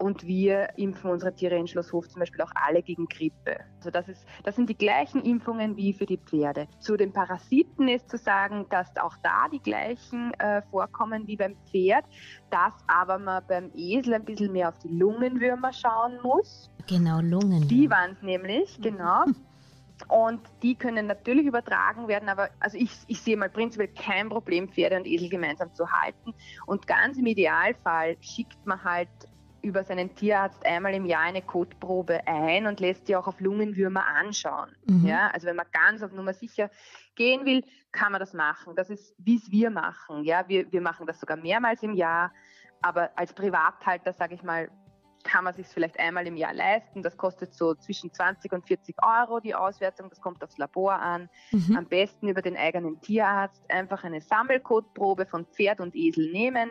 Und 0.00 0.26
wir 0.26 0.70
impfen 0.78 1.10
unsere 1.10 1.34
Tiere 1.34 1.56
in 1.56 1.66
Schlosshof 1.66 2.08
zum 2.08 2.20
Beispiel 2.20 2.40
auch 2.40 2.52
alle 2.54 2.82
gegen 2.82 3.06
Grippe. 3.06 3.58
Also 3.76 3.90
das, 3.90 4.08
ist, 4.08 4.24
das 4.44 4.56
sind 4.56 4.70
die 4.70 4.76
gleichen 4.76 5.20
Impfungen 5.20 5.76
wie 5.76 5.92
für 5.92 6.06
die 6.06 6.16
Pferde. 6.16 6.68
Zu 6.78 6.96
den 6.96 7.12
Parasiten 7.12 7.86
ist 7.86 8.08
zu 8.08 8.16
sagen, 8.16 8.64
dass 8.70 8.96
auch 8.96 9.14
da 9.22 9.48
die 9.52 9.60
gleichen 9.60 10.32
äh, 10.38 10.62
vorkommen 10.70 11.26
wie 11.26 11.36
beim 11.36 11.54
Pferd, 11.70 12.06
dass 12.48 12.72
aber 12.86 13.18
man 13.18 13.44
beim 13.46 13.70
Esel 13.74 14.14
ein 14.14 14.24
bisschen 14.24 14.52
mehr 14.52 14.70
auf 14.70 14.78
die 14.78 14.88
Lungenwürmer 14.88 15.70
schauen 15.74 16.18
muss. 16.22 16.70
Genau, 16.88 17.20
Lungenwürmer. 17.20 17.66
Die 17.66 17.90
waren 17.90 18.12
es 18.12 18.22
nämlich, 18.22 18.78
mhm. 18.78 18.82
genau. 18.82 19.24
Und 20.08 20.40
die 20.62 20.76
können 20.76 21.06
natürlich 21.06 21.44
übertragen 21.44 22.08
werden, 22.08 22.30
aber 22.30 22.48
also 22.58 22.78
ich, 22.78 22.90
ich 23.06 23.20
sehe 23.20 23.36
mal 23.36 23.50
prinzipiell 23.50 23.88
kein 23.88 24.30
Problem, 24.30 24.70
Pferde 24.70 24.96
und 24.96 25.06
Esel 25.06 25.28
gemeinsam 25.28 25.74
zu 25.74 25.90
halten. 25.92 26.32
Und 26.64 26.86
ganz 26.86 27.18
im 27.18 27.26
Idealfall 27.26 28.16
schickt 28.22 28.64
man 28.64 28.82
halt 28.82 29.10
über 29.62 29.84
seinen 29.84 30.14
Tierarzt 30.14 30.64
einmal 30.64 30.94
im 30.94 31.06
Jahr 31.06 31.22
eine 31.22 31.42
Kotprobe 31.42 32.26
ein 32.26 32.66
und 32.66 32.80
lässt 32.80 33.06
sie 33.06 33.16
auch 33.16 33.26
auf 33.26 33.40
Lungenwürmer 33.40 34.06
anschauen. 34.06 34.74
Mhm. 34.86 35.06
Ja, 35.06 35.28
also 35.28 35.46
wenn 35.46 35.56
man 35.56 35.66
ganz 35.72 36.02
auf 36.02 36.12
Nummer 36.12 36.32
sicher 36.32 36.70
gehen 37.14 37.44
will, 37.44 37.64
kann 37.92 38.12
man 38.12 38.20
das 38.20 38.34
machen. 38.34 38.74
Das 38.76 38.90
ist, 38.90 39.14
wie 39.18 39.36
es 39.36 39.50
wir 39.50 39.70
machen. 39.70 40.24
Ja, 40.24 40.48
wir, 40.48 40.70
wir 40.72 40.80
machen 40.80 41.06
das 41.06 41.20
sogar 41.20 41.36
mehrmals 41.36 41.82
im 41.82 41.94
Jahr, 41.94 42.32
aber 42.82 43.10
als 43.16 43.32
Privathalter, 43.32 44.12
sage 44.12 44.34
ich 44.34 44.42
mal, 44.42 44.70
kann 45.22 45.44
man 45.44 45.54
sich 45.54 45.66
vielleicht 45.66 45.98
einmal 45.98 46.26
im 46.26 46.36
Jahr 46.36 46.54
leisten. 46.54 47.02
Das 47.02 47.16
kostet 47.16 47.52
so 47.52 47.74
zwischen 47.74 48.12
20 48.12 48.52
und 48.52 48.66
40 48.66 48.96
Euro 49.02 49.40
die 49.40 49.54
Auswertung. 49.54 50.08
Das 50.08 50.20
kommt 50.20 50.42
aufs 50.42 50.56
Labor 50.58 50.94
an. 50.94 51.28
Mhm. 51.52 51.76
Am 51.76 51.86
besten 51.86 52.28
über 52.28 52.42
den 52.42 52.56
eigenen 52.56 53.00
Tierarzt 53.00 53.62
einfach 53.70 54.04
eine 54.04 54.20
Sammelkotprobe 54.20 55.26
von 55.26 55.44
Pferd 55.46 55.80
und 55.80 55.94
Esel 55.94 56.30
nehmen 56.32 56.70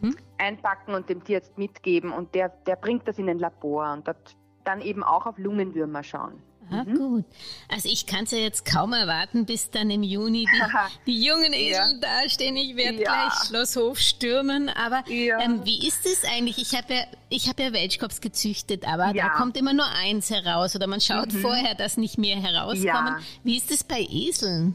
mhm. 0.00 0.16
einpacken 0.38 0.94
und 0.94 1.08
dem 1.08 1.24
Tierarzt 1.24 1.56
mitgeben 1.58 2.12
und 2.12 2.34
der, 2.34 2.50
der 2.66 2.76
bringt 2.76 3.06
das 3.08 3.18
in 3.18 3.28
ein 3.28 3.38
Labor 3.38 3.92
und 3.92 4.06
dort 4.06 4.36
dann 4.64 4.80
eben 4.80 5.02
auch 5.02 5.26
auf 5.26 5.38
Lungenwürmer 5.38 6.02
schauen. 6.02 6.42
Ah, 6.70 6.82
mhm. 6.84 6.96
gut. 6.96 7.24
Also 7.68 7.88
ich 7.88 8.06
kann 8.06 8.24
es 8.24 8.32
ja 8.32 8.38
jetzt 8.38 8.64
kaum 8.64 8.92
erwarten, 8.92 9.46
bis 9.46 9.70
dann 9.70 9.88
im 9.88 10.02
Juni 10.02 10.46
die, 10.46 11.06
die 11.06 11.24
jungen 11.24 11.52
Esel 11.52 12.00
ja. 12.02 12.22
dastehen. 12.22 12.56
Ich 12.56 12.74
werde 12.76 12.98
ja. 12.98 13.28
gleich 13.28 13.32
Schlosshof 13.46 13.98
stürmen. 13.98 14.68
Aber 14.68 15.04
ja. 15.08 15.38
ähm, 15.40 15.64
wie 15.64 15.86
ist 15.86 16.04
es 16.06 16.24
eigentlich? 16.24 16.58
Ich 16.58 16.76
habe 16.76 16.92
ja, 16.92 17.02
ich 17.28 17.48
hab 17.48 17.60
ja 17.60 17.72
Weltkops 17.72 18.20
gezüchtet, 18.20 18.86
aber 18.86 19.12
da 19.12 19.28
kommt 19.30 19.56
immer 19.56 19.72
nur 19.72 19.86
eins 19.86 20.30
heraus 20.30 20.74
oder 20.74 20.86
man 20.88 21.00
schaut 21.00 21.32
mhm. 21.32 21.38
vorher, 21.38 21.74
dass 21.76 21.96
nicht 21.96 22.18
mehr 22.18 22.36
herauskommen. 22.36 23.16
Wie 23.44 23.56
ist 23.56 23.70
es 23.70 23.84
bei 23.84 24.00
Eseln? 24.00 24.74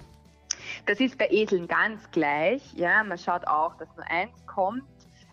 Das 0.86 1.00
ist 1.00 1.18
bei 1.18 1.28
Eseln 1.30 1.68
ganz 1.68 2.10
gleich. 2.12 2.62
Ja, 2.76 3.04
man 3.04 3.18
schaut 3.18 3.46
auch, 3.48 3.76
dass 3.78 3.90
nur 3.98 4.10
eins 4.10 4.32
kommt. 4.46 4.84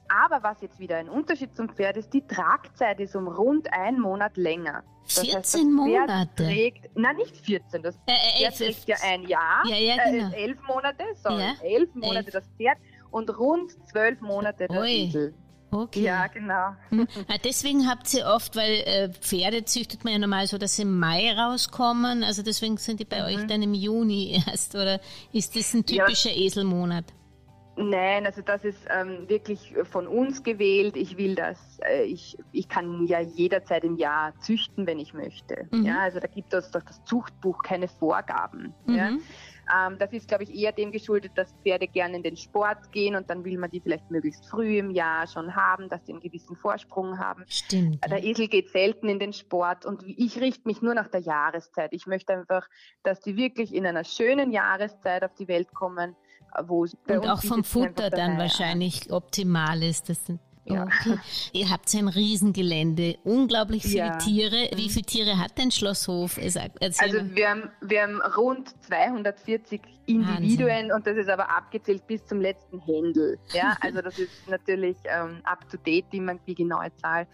Aber 0.08 0.42
was 0.42 0.60
jetzt 0.60 0.78
wieder 0.78 0.96
ein 0.96 1.08
Unterschied 1.08 1.54
zum 1.54 1.68
Pferd 1.68 1.96
ist, 1.96 2.12
die 2.12 2.26
Tragzeit 2.26 3.00
ist 3.00 3.14
um 3.14 3.28
rund 3.28 3.72
einen 3.72 4.00
Monat 4.00 4.36
länger. 4.36 4.82
Das 5.04 5.20
14 5.20 5.36
heißt, 5.36 5.54
das 5.54 5.62
Monate? 5.62 6.28
Trägt, 6.36 6.90
na, 6.94 7.12
nicht 7.12 7.36
14, 7.36 7.82
das 7.82 7.94
äh, 8.06 8.12
äh, 8.12 8.50
Pferd 8.50 8.56
trägt 8.56 8.88
ja 8.88 8.96
ein 9.04 9.22
Jahr, 9.26 9.66
ja, 9.66 9.76
ja, 9.76 10.10
genau. 10.10 10.30
äh, 10.30 10.44
elf 10.44 10.58
Monate, 10.66 11.04
sorry, 11.22 11.40
ja, 11.42 11.54
elf 11.62 11.94
Monate 11.94 12.26
elf. 12.26 12.30
das 12.30 12.44
Pferd 12.56 12.78
und 13.10 13.38
rund 13.38 13.72
zwölf 13.88 14.20
Monate 14.20 14.66
der. 14.68 14.82
Esel. 14.82 15.34
Okay. 15.70 16.02
Ja, 16.02 16.26
genau. 16.28 16.74
Hm. 16.88 17.06
Ah, 17.28 17.36
deswegen 17.44 17.86
habt 17.88 18.12
ihr 18.14 18.26
oft, 18.26 18.56
weil 18.56 18.72
äh, 18.86 19.10
Pferde 19.12 19.64
züchtet 19.64 20.02
man 20.02 20.14
ja 20.14 20.18
normal 20.18 20.46
so, 20.46 20.56
dass 20.56 20.76
sie 20.76 20.82
im 20.82 20.98
Mai 20.98 21.32
rauskommen. 21.32 22.24
Also 22.24 22.42
deswegen 22.42 22.78
sind 22.78 23.00
die 23.00 23.04
bei 23.04 23.18
mhm. 23.18 23.24
euch 23.24 23.46
dann 23.46 23.60
im 23.60 23.74
Juni 23.74 24.42
erst. 24.46 24.74
Oder 24.74 25.00
ist 25.32 25.56
das 25.56 25.74
ein 25.74 25.84
typischer 25.84 26.30
ja. 26.30 26.46
Eselmonat? 26.46 27.04
Nein, 27.78 28.26
also 28.26 28.42
das 28.42 28.64
ist 28.64 28.78
ähm, 28.90 29.28
wirklich 29.28 29.74
von 29.84 30.08
uns 30.08 30.42
gewählt. 30.42 30.96
Ich 30.96 31.16
will 31.16 31.36
das, 31.36 31.78
äh, 31.88 32.02
ich, 32.02 32.36
ich 32.50 32.68
kann 32.68 33.06
ja 33.06 33.20
jederzeit 33.20 33.84
im 33.84 33.96
Jahr 33.96 34.34
züchten, 34.40 34.86
wenn 34.86 34.98
ich 34.98 35.14
möchte. 35.14 35.68
Mhm. 35.70 35.84
Ja, 35.84 36.00
also 36.00 36.18
da 36.18 36.26
gibt 36.26 36.52
es 36.52 36.70
durch 36.72 36.84
das 36.84 37.04
Zuchtbuch 37.04 37.62
keine 37.62 37.86
Vorgaben. 37.86 38.74
Mhm. 38.86 38.94
Ja. 38.94 39.10
Ähm, 39.70 39.96
das 39.98 40.12
ist, 40.12 40.28
glaube 40.28 40.44
ich, 40.44 40.54
eher 40.54 40.72
dem 40.72 40.90
geschuldet, 40.90 41.32
dass 41.36 41.54
Pferde 41.62 41.86
gerne 41.86 42.16
in 42.16 42.22
den 42.22 42.36
Sport 42.36 42.90
gehen 42.90 43.14
und 43.14 43.30
dann 43.30 43.44
will 43.44 43.58
man 43.58 43.70
die 43.70 43.80
vielleicht 43.80 44.10
möglichst 44.10 44.46
früh 44.46 44.78
im 44.78 44.90
Jahr 44.90 45.26
schon 45.26 45.54
haben, 45.54 45.88
dass 45.88 46.04
sie 46.06 46.12
einen 46.12 46.20
gewissen 46.20 46.56
Vorsprung 46.56 47.18
haben. 47.18 47.44
Stimmt. 47.48 48.04
Der 48.04 48.24
Esel 48.24 48.48
geht 48.48 48.70
selten 48.70 49.08
in 49.08 49.18
den 49.18 49.32
Sport 49.32 49.84
und 49.84 50.02
ich 50.04 50.40
richte 50.40 50.66
mich 50.66 50.82
nur 50.82 50.94
nach 50.94 51.08
der 51.08 51.20
Jahreszeit. 51.20 51.92
Ich 51.92 52.06
möchte 52.06 52.32
einfach, 52.32 52.66
dass 53.02 53.20
die 53.20 53.36
wirklich 53.36 53.74
in 53.74 53.86
einer 53.86 54.04
schönen 54.04 54.50
Jahreszeit 54.50 55.22
auf 55.22 55.34
die 55.34 55.46
Welt 55.46 55.72
kommen 55.74 56.16
Und 56.56 57.28
auch 57.28 57.42
vom 57.42 57.64
Futter 57.64 58.10
dann 58.10 58.38
wahrscheinlich 58.38 59.12
optimal 59.12 59.82
ist. 59.82 60.08
Das 60.08 60.24
sind 60.26 60.40
ja. 60.70 60.84
Okay. 60.84 61.18
Ihr 61.52 61.70
habt 61.70 61.92
ein 61.94 62.08
Riesengelände, 62.08 63.18
unglaublich 63.24 63.82
viele 63.82 63.96
ja. 63.96 64.18
Tiere. 64.18 64.68
Wie 64.74 64.88
viele 64.88 65.06
Tiere 65.06 65.38
hat 65.38 65.56
denn 65.58 65.70
Schlosshof? 65.70 66.38
Also 66.38 66.60
wir 66.60 67.50
haben, 67.50 67.70
wir 67.80 68.02
haben 68.02 68.20
rund 68.36 68.74
240 68.84 69.80
Individuen 70.06 70.68
Wahnsinn. 70.68 70.92
und 70.92 71.06
das 71.06 71.16
ist 71.16 71.28
aber 71.28 71.50
abgezählt 71.50 72.06
bis 72.06 72.24
zum 72.26 72.40
letzten 72.40 72.80
Händel. 72.80 73.38
Ja, 73.52 73.76
also 73.80 74.02
das 74.02 74.18
ist 74.18 74.48
natürlich 74.48 74.96
ähm, 75.04 75.40
up 75.44 75.68
to 75.70 75.76
date, 75.78 76.06
die, 76.12 76.24
die 76.46 76.54
genaue 76.54 76.90
Zahl. 76.96 77.26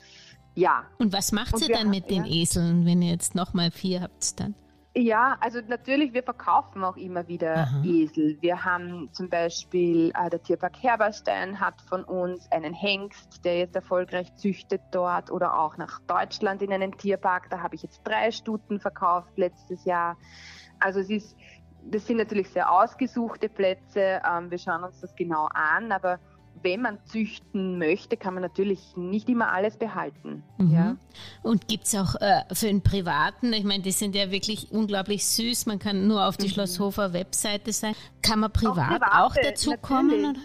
Ja. 0.55 0.85
Und 0.99 1.13
was 1.13 1.33
macht 1.33 1.55
und 1.55 1.69
ihr 1.69 1.75
dann 1.75 1.91
mit 1.91 2.11
den 2.11 2.25
Eseln, 2.25 2.87
wenn 2.87 3.03
ihr 3.03 3.11
jetzt 3.11 3.35
nochmal 3.35 3.71
vier 3.73 4.03
habt 4.03 4.39
dann? 4.39 4.55
Ja, 4.97 5.37
also 5.41 5.61
natürlich, 5.67 6.13
wir 6.13 6.23
verkaufen 6.23 6.85
auch 6.85 6.97
immer 6.97 7.27
wieder 7.27 7.55
Aha. 7.57 7.83
Esel. 7.85 8.39
Wir 8.41 8.65
haben 8.65 9.09
zum 9.13 9.29
Beispiel, 9.29 10.13
äh, 10.15 10.31
der 10.31 10.41
Tierpark 10.41 10.81
Herberstein 10.81 11.59
hat 11.59 11.81
von 11.83 12.05
uns 12.05 12.51
einen 12.53 12.73
Hengst, 12.73 13.45
der 13.45 13.59
jetzt 13.59 13.75
erfolgreich 13.75 14.33
züchtet 14.37 14.81
dort 14.93 15.33
oder 15.33 15.59
auch 15.59 15.77
nach 15.79 15.99
Deutschland 16.07 16.63
in 16.63 16.73
einen 16.73 16.97
Tierpark. 16.97 17.51
Da 17.51 17.61
habe 17.61 17.75
ich 17.75 17.83
jetzt 17.83 18.03
drei 18.05 18.31
Stuten 18.31 18.79
verkauft 18.79 19.33
letztes 19.37 19.85
Jahr. 19.85 20.17
Also 20.79 21.01
es 21.01 21.11
ist, 21.11 21.37
das 21.83 22.07
sind 22.07 22.19
natürlich 22.19 22.51
sehr 22.51 22.71
ausgesuchte 22.71 23.49
Plätze. 23.49 24.23
Ähm, 24.25 24.49
wir 24.53 24.59
schauen 24.59 24.85
uns 24.85 25.01
das 25.01 25.13
genau 25.17 25.49
an, 25.53 25.91
aber 25.91 26.21
wenn 26.65 26.81
man 26.81 26.99
züchten 27.05 27.79
möchte, 27.79 28.17
kann 28.17 28.35
man 28.35 28.43
natürlich 28.43 28.97
nicht 28.97 29.29
immer 29.29 29.53
alles 29.53 29.77
behalten. 29.77 30.43
Mhm. 30.59 30.71
Ja. 30.71 30.97
Und 31.43 31.69
gibt 31.69 31.85
es 31.85 31.95
auch 31.95 32.17
äh, 32.21 32.43
für 32.53 32.69
einen 32.69 32.83
Privaten, 32.83 33.53
ich 33.53 33.65
meine, 33.65 33.83
die 33.83 33.93
sind 33.93 34.15
ja 34.17 34.31
wirklich 34.31 34.73
unglaublich 34.73 35.27
süß, 35.27 35.67
man 35.67 35.79
kann 35.79 36.09
nur 36.09 36.27
auf 36.27 36.37
die 36.37 36.47
mhm. 36.47 36.53
Schlosshofer 36.53 37.13
Webseite 37.13 37.73
sein. 37.73 37.95
Kann 38.23 38.41
man 38.41 38.53
privat 38.53 39.03
auch, 39.03 39.31
auch 39.31 39.35
dazu 39.35 39.71
natürlich. 39.71 39.83
kommen? 39.83 40.39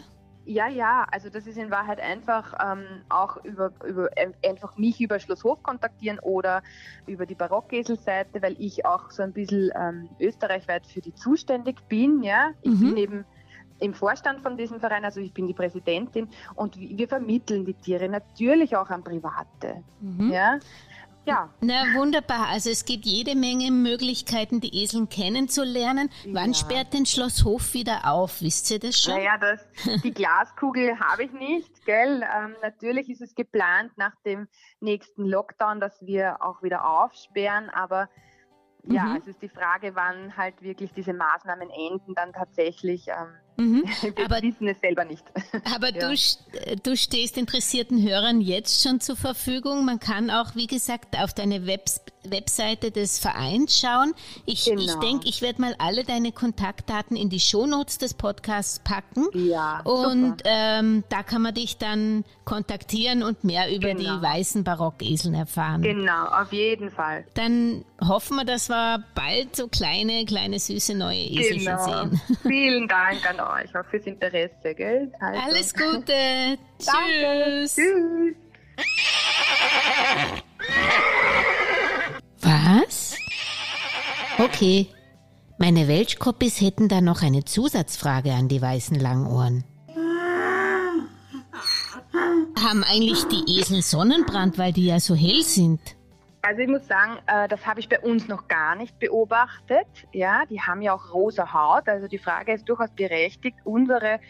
Ja, 0.45 0.67
ja, 0.67 1.05
also 1.12 1.29
das 1.29 1.45
ist 1.45 1.58
in 1.58 1.69
Wahrheit 1.69 1.99
einfach 2.01 2.55
ähm, 2.60 2.84
auch 3.08 3.38
über, 3.45 3.71
über 3.88 4.10
einfach 4.43 4.77
mich 4.77 4.99
über 4.99 5.19
Schlosshof 5.19 5.62
kontaktieren 5.62 6.17
oder 6.19 6.63
über 7.05 7.27
die 7.27 7.36
Barockeselseite, 7.36 8.41
weil 8.41 8.55
ich 8.58 8.84
auch 8.84 9.12
so 9.12 9.21
ein 9.21 9.32
bisschen 9.32 9.69
ähm, 9.75 10.10
österreichweit 10.19 10.88
für 10.88 11.01
die 11.01 11.13
zuständig 11.13 11.88
bin. 11.88 12.23
Ja, 12.23 12.49
ich 12.63 12.71
mhm. 12.71 12.79
bin 12.79 12.97
eben 12.97 13.25
im 13.80 13.94
Vorstand 13.94 14.42
von 14.42 14.58
diesem 14.58 14.80
Verein, 14.80 15.06
also 15.06 15.20
ich 15.20 15.34
bin 15.34 15.48
die 15.48 15.54
Präsidentin 15.54 16.28
und 16.56 16.78
wir 16.78 17.08
vermitteln 17.08 17.65
die 17.65 17.74
Tiere 17.74 18.10
natürlich 18.10 18.76
auch 18.76 18.89
an 18.89 19.04
Private. 19.04 19.84
Mhm. 20.02 20.32
Ja. 20.32 20.60
Ja. 21.26 21.50
Na 21.62 21.84
wunderbar. 21.94 22.48
Also 22.48 22.72
es 22.72 22.86
gibt 22.86 23.06
jede 23.06 23.36
Menge 23.36 23.72
Möglichkeiten, 23.72 24.62
die 24.62 24.82
Eseln 24.82 25.10
kennenzulernen. 25.10 26.10
Ja. 26.24 26.34
Wann 26.34 26.54
sperrt 26.56 26.94
denn 26.94 27.06
Schloss 27.06 27.44
Hof 27.44 27.74
wieder 27.74 28.12
auf? 28.12 28.42
Wisst 28.42 28.72
ihr 28.72 28.80
das 28.80 29.00
schon? 29.00 29.13
Naja, 29.13 29.38
das, 29.38 29.63
die 30.02 30.12
Glaskugel 30.12 31.00
habe 31.12 31.26
ich 31.26 31.32
nicht, 31.34 31.86
gell? 31.86 32.24
Ähm, 32.24 32.56
natürlich 32.63 33.10
ist 33.10 33.22
es 33.22 33.36
geplant 33.36 33.92
nach 33.96 34.15
dem 34.26 34.48
nächsten 34.80 35.26
Lockdown, 35.26 35.80
dass 35.80 36.02
wir 36.02 36.42
auch 36.42 36.63
wieder 36.63 36.86
aufsperren, 36.86 37.70
aber 37.70 38.10
ja, 38.84 39.04
mhm. 39.04 39.18
es 39.18 39.28
ist 39.28 39.42
die 39.42 39.50
Frage, 39.50 39.94
wann 39.94 40.36
halt 40.36 40.62
wirklich 40.62 40.94
diese 40.94 41.13
Maßnahmen 41.13 41.70
enden, 41.70 42.15
dann 42.15 42.34
tatsächlich. 42.34 43.08
Ähm, 43.10 43.36
Mhm. 43.60 43.84
Wir 44.02 44.26
aber, 44.26 44.41
wissen 44.41 44.67
es 44.67 44.80
selber 44.80 45.04
nicht. 45.04 45.24
Aber 45.76 45.93
ja. 45.93 46.10
du, 46.10 46.80
du 46.82 46.95
stehst 46.95 47.38
interessierten 47.38 48.02
Hörern 48.02 48.41
jetzt 48.41 48.84
schon 48.84 49.02
zur 49.02 49.15
Verfügung. 49.15 49.86
Man 49.86 50.00
kann 50.00 50.30
auch, 50.30 50.56
wie 50.56 50.67
gesagt, 50.67 51.17
auf 51.17 51.34
deine 51.34 51.65
Webs 51.67 52.02
Webseite 52.24 52.91
des 52.91 53.19
Vereins 53.19 53.80
schauen. 53.80 54.13
Ich 54.45 54.65
genau. 54.65 54.82
ich, 54.82 54.93
denk, 54.95 55.26
ich 55.26 55.41
werde 55.41 55.62
mal 55.62 55.76
alle 55.78 56.04
deine 56.04 56.32
Kontaktdaten 56.32 57.15
in 57.15 57.30
die 57.30 57.39
Shownotes 57.39 57.98
des 57.98 58.13
Podcasts 58.13 58.80
packen. 58.80 59.28
Ja. 59.34 59.82
Und 59.82 60.38
ähm, 60.43 61.04
da 61.10 61.24
kann 61.24 61.41
man 61.41 61.54
dich 61.54 61.78
dann 61.78 62.26
kontaktieren 62.45 63.24
und 63.24 63.43
mehr 63.43 63.74
über 63.74 63.93
genau. 63.93 64.17
die 64.17 64.22
weißen 64.22 64.63
Barockeseln 64.63 65.34
erfahren. 65.34 65.82
Genau, 65.82 66.26
auf 66.26 66.52
jeden 66.52 66.91
Fall. 66.91 67.26
Dann 67.36 67.86
hoffen 68.02 68.38
wir, 68.38 68.45
dass 68.45 68.69
wir 68.69 69.04
bald 69.15 69.56
so 69.56 69.67
kleine, 69.67 70.26
kleine, 70.26 70.60
süße 70.60 70.95
neue 70.95 71.19
Eselchen 71.19 71.65
genau. 71.65 72.10
sehen. 72.10 72.22
Vielen 72.43 72.88
Dank 72.88 73.30
an 73.30 73.39
euch, 73.50 73.76
auch 73.76 73.86
fürs 73.86 74.06
Interesse, 74.06 74.76
gell? 74.76 75.12
Also. 75.20 75.42
Alles 75.42 75.74
Gute. 75.74 76.58
Tschüss. 76.80 77.76
Tschüss. 77.76 78.36
Was? 82.42 83.18
Okay. 84.38 84.88
Meine 85.58 85.90
Welschkoppis 85.90 86.62
hätten 86.62 86.88
da 86.88 87.02
noch 87.02 87.22
eine 87.22 87.44
Zusatzfrage 87.44 88.32
an 88.32 88.48
die 88.48 88.62
weißen 88.62 88.98
Langohren. 88.98 89.66
Haben 92.58 92.84
eigentlich 92.86 93.26
die 93.26 93.60
Esel 93.60 93.82
Sonnenbrand, 93.82 94.58
weil 94.58 94.72
die 94.72 94.86
ja 94.86 95.00
so 95.00 95.16
hell 95.16 95.44
sind? 95.44 95.82
Also 96.41 96.62
ich 96.62 96.69
muss 96.69 96.88
sagen, 96.88 97.17
äh, 97.28 97.47
das 97.47 97.65
habe 97.65 97.80
ich 97.80 97.89
bei 97.89 97.99
uns 97.99 98.28
noch 98.28 98.47
gar 98.47 98.75
nicht 98.75 98.97
beobachtet. 98.99 99.88
Ja, 100.13 100.45
die 100.45 100.62
haben 100.62 100.82
ja 100.82 100.93
auch 100.93 101.13
rosa 101.13 101.54
Haut. 101.54 101.88
Also 101.89 102.08
die 102.08 102.17
Frage 102.17 102.54
ist 102.54 102.67
durchaus 102.69 102.91
berechtigt. 102.91 103.58
Unsere, 103.65 104.21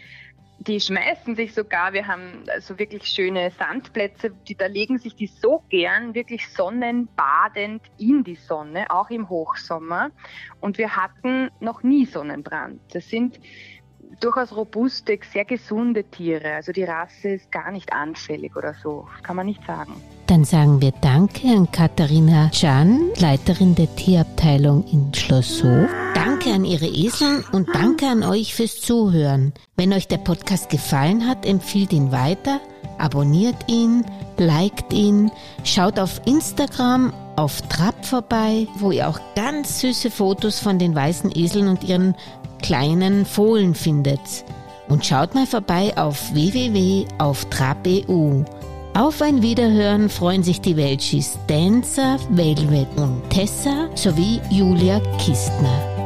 die 0.57 0.79
schmeißen 0.79 1.35
sich 1.35 1.53
sogar. 1.53 1.93
Wir 1.93 2.07
haben 2.07 2.45
so 2.59 2.79
wirklich 2.79 3.05
schöne 3.05 3.51
Sandplätze. 3.51 4.31
Die, 4.47 4.55
da 4.55 4.65
legen 4.65 4.97
sich 4.97 5.15
die 5.15 5.27
so 5.27 5.63
gern 5.69 6.15
wirklich 6.15 6.49
sonnenbadend 6.49 7.83
in 7.99 8.23
die 8.23 8.35
Sonne, 8.35 8.89
auch 8.89 9.11
im 9.11 9.29
Hochsommer. 9.29 10.09
Und 10.59 10.79
wir 10.79 10.95
hatten 10.95 11.51
noch 11.59 11.83
nie 11.83 12.05
Sonnenbrand. 12.05 12.81
Das 12.91 13.07
sind 13.07 13.39
durchaus 14.19 14.55
robuste, 14.55 15.19
sehr 15.31 15.45
gesunde 15.45 16.03
Tiere. 16.03 16.55
Also 16.55 16.71
die 16.71 16.83
Rasse 16.83 17.29
ist 17.29 17.51
gar 17.51 17.71
nicht 17.71 17.93
anfällig 17.93 18.55
oder 18.55 18.73
so. 18.81 19.07
kann 19.23 19.35
man 19.35 19.45
nicht 19.45 19.65
sagen. 19.65 19.93
Dann 20.27 20.43
sagen 20.43 20.79
wir 20.81 20.91
Danke 21.01 21.47
an 21.47 21.71
Katharina 21.71 22.51
Can, 22.53 23.09
Leiterin 23.17 23.73
der 23.73 23.93
Tierabteilung 23.95 24.85
in 24.91 25.11
Schlosshof. 25.13 25.89
Danke 26.13 26.53
an 26.53 26.65
Ihre 26.65 26.85
Eseln 26.85 27.43
und 27.51 27.67
danke 27.73 28.05
an 28.05 28.23
euch 28.23 28.53
fürs 28.53 28.79
Zuhören. 28.79 29.53
Wenn 29.75 29.91
euch 29.91 30.07
der 30.07 30.17
Podcast 30.17 30.69
gefallen 30.69 31.27
hat, 31.27 31.45
empfiehlt 31.45 31.93
ihn 31.93 32.11
weiter, 32.11 32.59
abonniert 32.99 33.55
ihn, 33.67 34.05
liked 34.37 34.93
ihn, 34.93 35.31
schaut 35.63 35.99
auf 35.99 36.21
Instagram 36.25 37.11
auf 37.35 37.61
Trab 37.63 38.05
vorbei, 38.05 38.67
wo 38.75 38.91
ihr 38.91 39.07
auch 39.07 39.19
ganz 39.35 39.79
süße 39.79 40.11
Fotos 40.11 40.59
von 40.59 40.77
den 40.77 40.93
weißen 40.93 41.31
Eseln 41.33 41.69
und 41.69 41.83
ihren 41.85 42.15
kleinen 42.61 43.25
Fohlen 43.25 43.75
findet. 43.75 44.45
Und 44.87 45.05
schaut 45.05 45.35
mal 45.35 45.45
vorbei 45.45 45.93
auf 45.95 46.33
www.auftrab.eu. 46.33 48.43
Auf 48.95 49.21
ein 49.21 49.41
Wiederhören 49.41 50.09
freuen 50.09 50.43
sich 50.43 50.61
die 50.61 50.75
Welchis 50.75 51.37
Dancer, 51.47 52.17
Velvet 52.31 52.87
und 52.97 53.21
Tessa 53.29 53.87
sowie 53.95 54.41
Julia 54.49 54.99
Kistner. 55.19 55.98